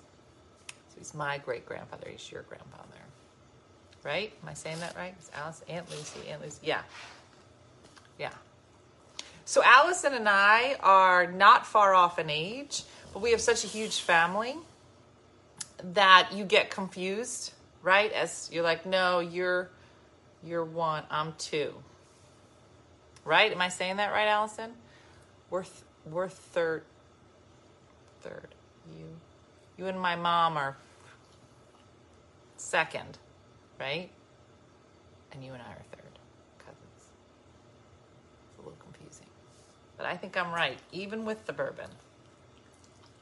[0.89, 2.09] So he's my great grandfather.
[2.11, 2.87] He's your grandfather.
[4.03, 4.33] Right?
[4.43, 5.15] Am I saying that right?
[5.19, 6.59] It's Alice, Aunt Lucy, Aunt Lucy.
[6.63, 6.83] Yeah.
[8.19, 8.33] Yeah.
[9.45, 13.67] So Allison and I are not far off in age, but we have such a
[13.67, 14.57] huge family
[15.83, 18.13] that you get confused, right?
[18.13, 19.71] As you're like, no, you're
[20.45, 21.75] you're one, I'm two.
[23.25, 23.53] Right?
[23.53, 24.73] Am I saying that right, Allison?
[25.51, 25.75] We're th-
[26.07, 26.85] we're third
[28.23, 28.55] third.
[28.99, 29.07] You
[29.77, 30.77] you and my mom are
[32.57, 33.19] second,
[33.79, 34.11] right?
[35.33, 36.19] And you and I are third
[36.59, 36.79] cousins.
[36.97, 39.27] It's a little confusing.
[39.97, 41.91] But I think I'm right, even with the bourbon.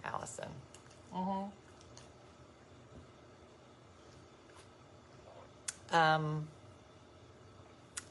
[0.04, 0.48] Allison.
[1.14, 1.48] Mm-hmm.
[5.94, 6.48] Um,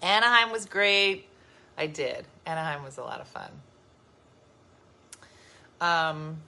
[0.01, 1.27] Anaheim was great.
[1.77, 2.25] I did.
[2.45, 3.51] Anaheim was a lot of fun.
[5.79, 6.41] Um,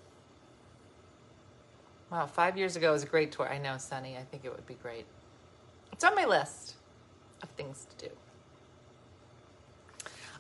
[2.12, 3.48] wow, five years ago was a great tour.
[3.48, 4.18] I know, Sunny.
[4.18, 5.06] I think it would be great.
[5.92, 6.76] It's on my list
[7.42, 8.12] of things to do.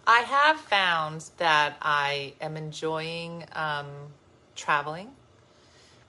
[0.07, 3.87] I have found that I am enjoying um,
[4.55, 5.11] traveling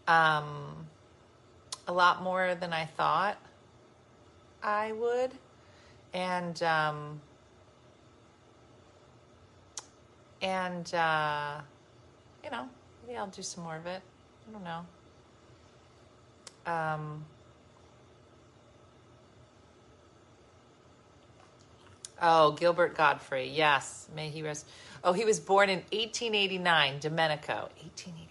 [0.09, 0.87] um,
[1.87, 3.37] a lot more than I thought
[4.63, 5.33] I would.
[6.15, 7.21] And, um,
[10.41, 11.61] and, uh,
[12.43, 12.69] you know,
[13.07, 14.01] maybe I'll do some more of it.
[14.49, 14.87] I don't know.
[16.67, 17.25] Um,
[22.21, 23.53] oh, Gilbert Gottfried.
[23.53, 24.09] Yes.
[24.15, 24.67] May he rest.
[25.03, 27.69] Oh, he was born in 1889, Domenico.
[27.79, 28.29] 1889.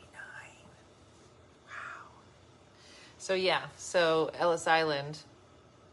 [1.67, 1.71] Wow.
[3.17, 3.61] So, yeah.
[3.77, 5.19] So, Ellis Island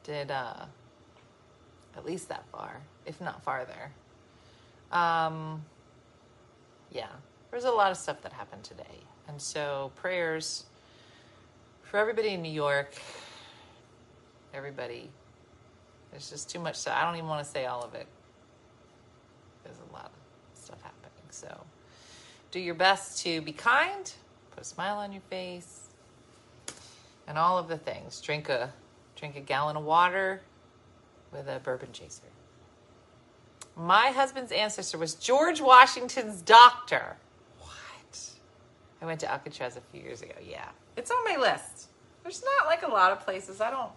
[0.05, 0.67] did uh,
[1.97, 3.91] at least that far, if not farther.
[4.93, 5.65] Um,
[6.93, 7.09] yeah,
[7.51, 9.01] there's a lot of stuff that happened today.
[9.29, 10.65] And so, prayers
[11.87, 12.95] for everybody in New York,
[14.53, 15.09] everybody.
[16.11, 16.77] There's just too much.
[16.77, 18.07] So, I don't even want to say all of it.
[19.65, 21.27] There's a lot of stuff happening.
[21.31, 21.65] So,
[22.51, 24.13] do your best to be kind,
[24.51, 25.89] put a smile on your face,
[27.29, 28.21] and all of the things.
[28.21, 28.73] Drink a
[29.15, 30.43] drink a gallon of water
[31.33, 32.23] with a bourbon chaser.
[33.77, 37.17] My husband's ancestor was George Washington's doctor.
[37.61, 38.31] What?
[39.03, 40.35] I went to Alcatraz a few years ago.
[40.43, 41.89] Yeah, it's on my list.
[42.23, 43.61] There's not like a lot of places.
[43.61, 43.93] I don't.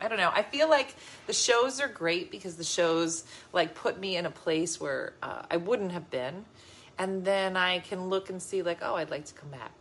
[0.00, 0.30] I don't know.
[0.32, 0.94] I feel like
[1.26, 5.42] the shows are great because the shows like put me in a place where uh,
[5.50, 6.44] I wouldn't have been,
[6.98, 9.72] and then I can look and see like, oh, I'd like to come back,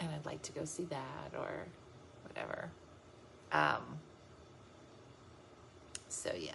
[0.00, 1.66] and I'd like to go see that or
[2.26, 2.70] whatever.
[3.52, 3.98] Um.
[6.08, 6.52] So yeah.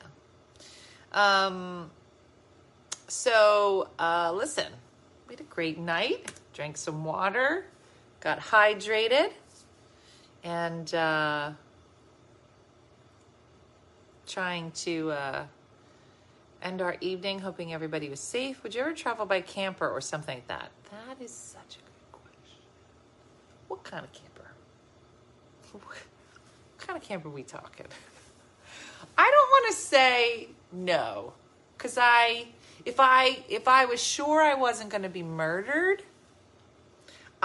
[1.11, 1.91] Um.
[3.07, 4.71] So uh, listen,
[5.27, 6.33] we had a great night.
[6.53, 7.65] Drank some water,
[8.19, 9.31] got hydrated,
[10.43, 10.93] and.
[10.93, 11.51] Uh,
[14.27, 15.45] trying to uh,
[16.61, 18.61] end our evening, hoping everybody was safe.
[18.61, 20.69] Would you ever travel by camper or something like that?
[20.91, 22.59] That is such a good question.
[23.69, 24.51] What kind of camper?
[25.71, 25.97] What
[26.77, 27.85] kind of camper we talking?
[29.17, 31.33] I don't want to say no,
[31.77, 32.47] because I,
[32.83, 36.03] if I, if I was sure I wasn't going to be murdered,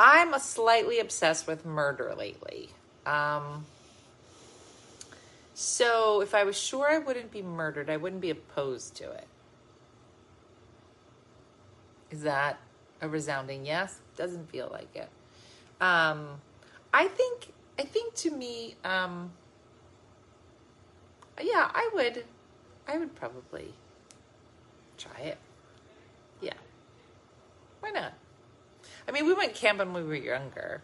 [0.04, 2.70] I'm a slightly obsessed with murder lately.
[3.06, 3.66] Um,
[5.54, 9.28] so if I was sure I wouldn't be murdered, I wouldn't be opposed to it.
[12.10, 12.58] Is that
[13.00, 14.00] a resounding yes?
[14.16, 15.08] Doesn't feel like it.
[15.80, 16.40] Um,
[16.92, 19.30] I think I think to me, um,
[21.40, 22.24] yeah, I would,
[22.88, 23.72] I would probably
[24.98, 25.38] try it.
[26.40, 26.54] Yeah,
[27.78, 28.14] why not?
[29.08, 30.82] I mean, we went camping when we were younger.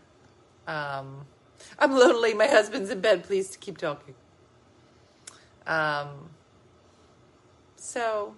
[0.66, 1.26] Um,
[1.78, 2.34] I'm lonely.
[2.34, 3.24] My husband's in bed.
[3.24, 4.14] Please keep talking.
[5.66, 6.30] Um,
[7.76, 8.34] so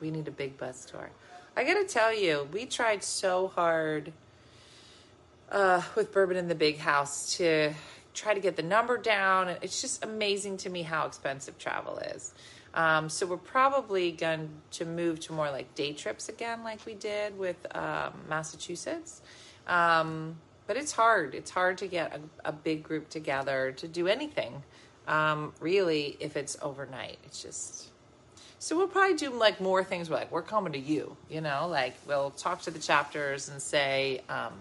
[0.00, 1.10] we need a big bus tour.
[1.56, 4.12] I got to tell you, we tried so hard
[5.50, 7.72] uh, with Bourbon in the Big House to
[8.12, 9.48] try to get the number down.
[9.62, 12.34] It's just amazing to me how expensive travel is.
[12.74, 16.94] Um, so we're probably going to move to more like day trips again, like we
[16.94, 19.22] did with um, Massachusetts.
[19.68, 21.34] Um, but it's hard.
[21.34, 24.62] It's hard to get a, a big group together to do anything.
[25.06, 27.90] Um, really, if it's overnight, it's just.
[28.58, 30.10] So we'll probably do like more things.
[30.10, 34.22] Like, we're coming to you, you know, like we'll talk to the chapters and say,
[34.28, 34.54] um,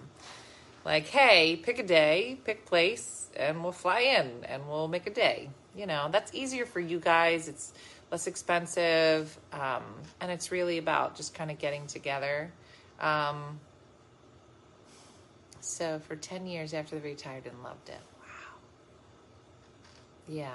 [0.86, 5.14] like, hey, pick a day, pick place, and we'll fly in and we'll make a
[5.14, 5.50] day.
[5.76, 7.48] You know, that's easier for you guys.
[7.48, 7.74] It's
[8.14, 9.82] less expensive, um,
[10.22, 12.52] and it's really about just kind of getting together.
[13.00, 13.60] Um,
[15.62, 17.98] so for 10 years after they retired and loved it.
[18.20, 18.60] Wow.
[20.30, 20.54] Yeah.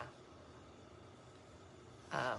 [2.13, 2.39] Um,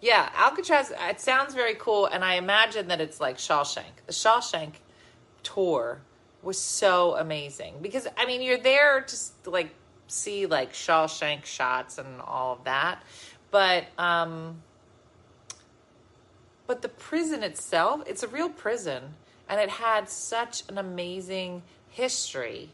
[0.00, 4.02] yeah, Alcatraz, it sounds very cool, and I imagine that it's like Shawshank.
[4.06, 4.72] The Shawshank
[5.44, 6.00] tour
[6.42, 9.16] was so amazing because, I mean, you're there to
[9.48, 9.72] like
[10.08, 13.02] see like Shawshank shots and all of that,
[13.50, 14.62] but, um,
[16.66, 19.14] but the prison itself, it's a real prison,
[19.48, 22.70] and it had such an amazing history,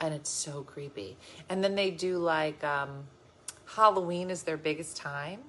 [0.00, 1.16] and it's so creepy.
[1.48, 3.04] And then they do like, um,
[3.66, 5.40] Halloween is their biggest time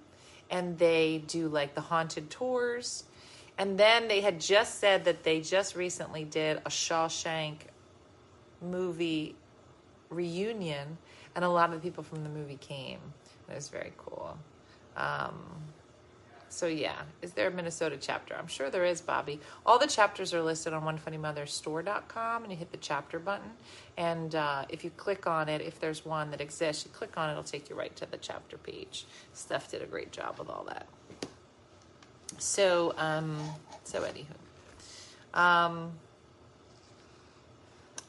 [0.49, 3.03] and they do like the haunted tours.
[3.57, 7.57] And then they had just said that they just recently did a Shawshank
[8.61, 9.36] movie
[10.09, 10.97] reunion,
[11.36, 12.99] and a lot of people from the movie came.
[13.49, 14.38] It was very cool.
[14.96, 15.56] Um,
[16.56, 18.34] so yeah, is there a Minnesota chapter?
[18.34, 19.41] I'm sure there is, Bobby.
[19.66, 23.50] All the chapters are listed on onefunnymotherstore.com, and you hit the chapter button.
[23.98, 27.30] And uh, if you click on it, if there's one that exists, you click on
[27.30, 29.06] it, it'll take you right to the chapter page.
[29.34, 30.88] Steph did a great job with all that.
[32.38, 33.38] So, um,
[33.84, 35.91] so anywho, um,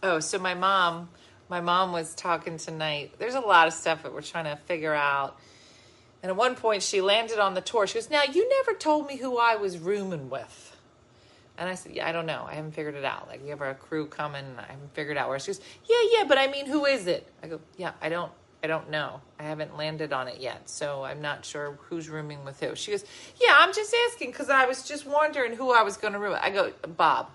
[0.05, 1.09] oh, so my mom,
[1.49, 3.14] my mom was talking tonight.
[3.18, 5.37] There's a lot of stuff that we're trying to figure out.
[6.27, 7.87] And at one point, she landed on the tour.
[7.87, 10.77] She goes, Now, you never told me who I was rooming with.
[11.57, 12.45] And I said, Yeah, I don't know.
[12.51, 13.29] I haven't figured it out.
[13.29, 14.45] Like, we have our crew coming.
[14.59, 15.39] I haven't figured out where.
[15.39, 17.31] She goes, Yeah, yeah, but I mean, who is it?
[17.45, 18.33] I go, Yeah, I don't.
[18.64, 19.20] I don't know.
[19.39, 22.74] I haven't landed on it yet, so I'm not sure who's rooming with who.
[22.74, 23.05] She goes,
[23.41, 26.33] "Yeah, I'm just asking because I was just wondering who I was going to room."
[26.33, 26.41] with.
[26.43, 27.31] I go, "Bob,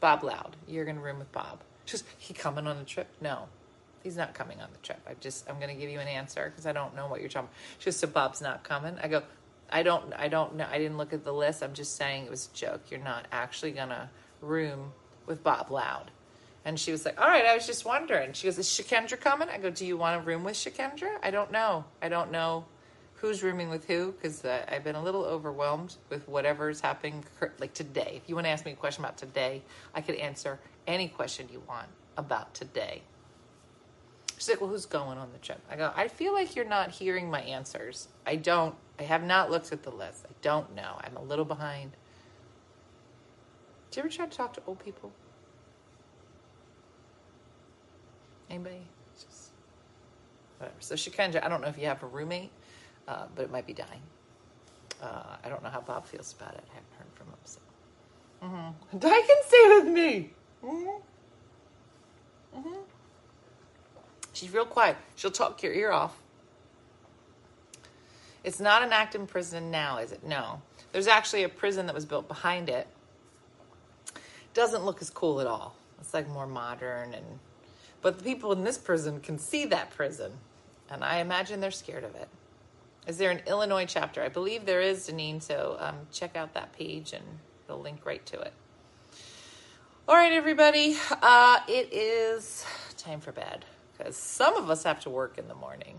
[0.00, 0.56] Bob Loud.
[0.68, 3.48] You're going to room with Bob." She goes, "He coming on the trip?" No,
[4.04, 5.00] he's not coming on the trip.
[5.08, 7.28] I just I'm going to give you an answer because I don't know what you're
[7.28, 7.50] talking.
[7.78, 9.24] She goes, "So Bob's not coming?" I go,
[9.68, 10.12] "I don't.
[10.14, 10.66] I don't know.
[10.70, 11.64] I didn't look at the list.
[11.64, 12.82] I'm just saying it was a joke.
[12.90, 14.08] You're not actually going to
[14.40, 14.92] room
[15.26, 16.12] with Bob Loud."
[16.64, 18.32] And she was like, All right, I was just wondering.
[18.32, 19.50] She goes, Is Shakendra coming?
[19.50, 21.18] I go, Do you want a room with Shakendra?
[21.22, 21.84] I don't know.
[22.00, 22.64] I don't know
[23.24, 27.24] who's rooming with who because uh, I've been a little overwhelmed with whatever's happening
[27.58, 28.20] like today.
[28.22, 29.62] If you want to ask me a question about today,
[29.94, 33.02] I could answer any question you want about today.
[34.36, 36.90] She's like, "Well, who's going on the trip?" I go, "I feel like you're not
[36.90, 38.08] hearing my answers.
[38.26, 38.74] I don't.
[38.98, 40.26] I have not looked at the list.
[40.28, 40.98] I don't know.
[41.02, 41.92] I'm a little behind."
[43.90, 45.12] Do you ever try to talk to old people?
[48.50, 48.82] Anybody?
[49.14, 49.50] Just
[50.58, 50.76] whatever.
[50.80, 52.50] So Shikendra, I don't know if you have a roommate,
[53.06, 54.02] uh, but it might be dying.
[55.00, 56.64] Uh, I don't know how Bob feels about it.
[56.70, 57.38] I haven't heard from him.
[57.44, 57.60] So.
[58.42, 58.98] Mm-hmm.
[58.98, 60.30] Di can stay with me.
[60.64, 62.58] Mm-hmm.
[62.58, 62.80] Mm-hmm.
[64.34, 64.96] She's real quiet.
[65.14, 66.20] She'll talk your ear off.
[68.42, 70.24] It's not an Acton prison now, is it?
[70.24, 70.60] No.
[70.92, 72.86] There's actually a prison that was built behind it.
[74.52, 75.76] Doesn't look as cool at all.
[76.00, 77.24] It's like more modern and
[78.02, 80.32] but the people in this prison can see that prison.
[80.90, 82.28] And I imagine they're scared of it.
[83.06, 84.22] Is there an Illinois chapter?
[84.22, 87.24] I believe there is, Janine, so um, check out that page and
[87.66, 88.52] it'll link right to it.
[90.06, 90.98] All right, everybody.
[91.22, 92.66] Uh, it is
[92.98, 93.64] time for bed
[93.96, 95.96] because some of us have to work in the morning.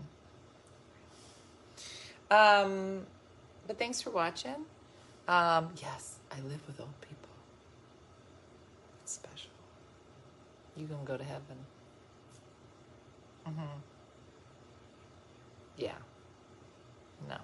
[2.30, 3.06] Um,
[3.66, 4.66] but thanks for watching.
[5.28, 7.28] Um, yes, I live with old people.
[9.02, 9.50] It's special.
[10.76, 11.56] You gonna go to heaven.
[13.48, 13.78] Mm-hmm.
[15.76, 15.92] Yeah.
[17.28, 17.36] No.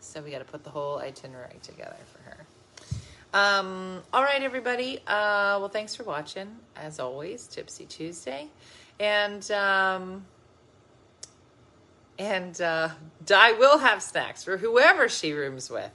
[0.00, 2.46] So we got to put the whole itinerary together for her.
[3.34, 4.98] Um, all right, everybody.
[5.06, 6.56] Uh, well, thanks for watching.
[6.76, 8.48] As always, Tipsy Tuesday,
[8.98, 10.26] and um,
[12.18, 12.90] and uh,
[13.24, 15.90] Di will have snacks for whoever she rooms with.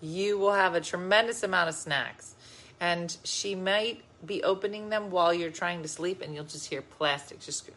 [0.00, 2.34] You will have a tremendous amount of snacks,
[2.80, 6.82] and she might be opening them while you're trying to sleep, and you'll just hear
[6.82, 7.68] plastic just.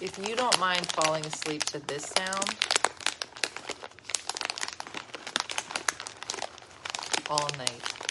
[0.00, 2.56] If you don't mind falling asleep to this sound,
[7.30, 8.01] all night.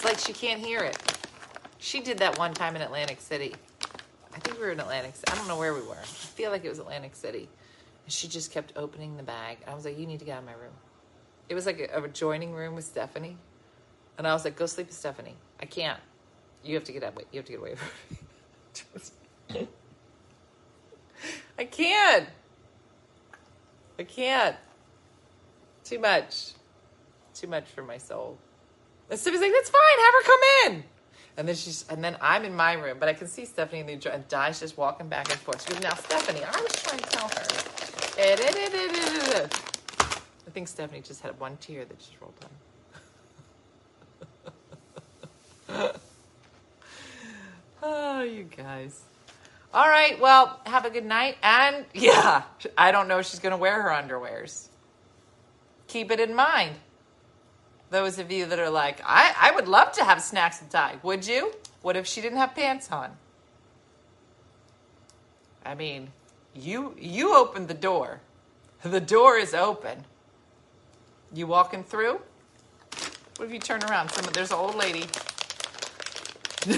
[0.00, 0.96] It's like she can't hear it.
[1.76, 3.54] She did that one time in Atlantic City.
[4.34, 5.30] I think we were in Atlantic City.
[5.30, 5.98] I don't know where we were.
[6.00, 7.50] I feel like it was Atlantic City.
[8.06, 9.58] And she just kept opening the bag.
[9.68, 10.72] I was like, you need to get out of my room.
[11.50, 13.36] It was like a, a adjoining room with Stephanie.
[14.16, 15.36] And I was like, go sleep with Stephanie.
[15.60, 16.00] I can't.
[16.64, 17.20] You have to get up.
[17.30, 19.68] You have to get away from me.
[21.58, 22.26] I can't.
[23.98, 24.56] I can't.
[25.84, 26.52] Too much.
[27.34, 28.38] Too much for my soul.
[29.10, 29.98] And Stephanie's like, that's fine.
[29.98, 30.84] Have her come in.
[31.36, 33.86] And then she's, and then I'm in my room, but I can see Stephanie in
[33.86, 35.66] the and Di's just walking back and forth.
[35.66, 37.44] She goes, now Stephanie, I was trying to tell her.
[38.18, 38.36] Eh,
[40.46, 42.34] I think Stephanie just had one tear that just rolled
[45.68, 45.92] down.
[47.82, 49.00] oh, you guys.
[49.72, 50.18] All right.
[50.20, 51.36] Well, have a good night.
[51.42, 52.42] And yeah,
[52.76, 54.66] I don't know if she's going to wear her underwears.
[55.86, 56.74] Keep it in mind.
[57.90, 60.96] Those of you that are like, I, I would love to have snacks and tie.
[61.02, 61.52] Would you?
[61.82, 63.16] What if she didn't have pants on?
[65.64, 66.12] I mean,
[66.54, 68.20] you you opened the door.
[68.82, 70.04] The door is open.
[71.34, 72.20] You walking through?
[73.36, 74.10] What if you turn around?
[74.10, 75.04] Some there's an old lady.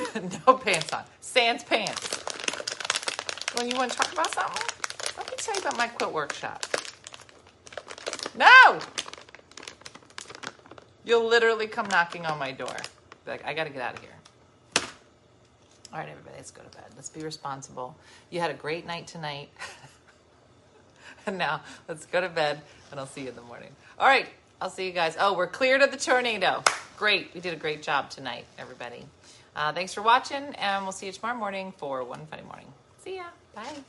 [0.47, 1.05] no pants on.
[1.20, 2.24] Sans pants.
[3.55, 4.62] Well, you want to talk about something?
[5.16, 6.64] Let me tell you about my quilt workshop.
[8.34, 8.78] No!
[11.05, 12.77] You'll literally come knocking on my door.
[13.24, 14.11] Be like, I gotta get out of here.
[15.93, 16.87] All right, everybody, let's go to bed.
[16.97, 17.97] Let's be responsible.
[18.31, 19.51] You had a great night tonight.
[21.27, 23.70] and now let's go to bed, and I'll see you in the morning.
[23.99, 24.27] All right,
[24.61, 25.16] I'll see you guys.
[25.19, 26.62] Oh, we're cleared of the tornado.
[26.97, 27.35] Great.
[27.35, 29.05] We did a great job tonight, everybody.
[29.55, 32.73] Uh, thanks for watching, and we'll see you tomorrow morning for One Funny Morning.
[33.05, 33.24] See ya.
[33.55, 33.83] Bye.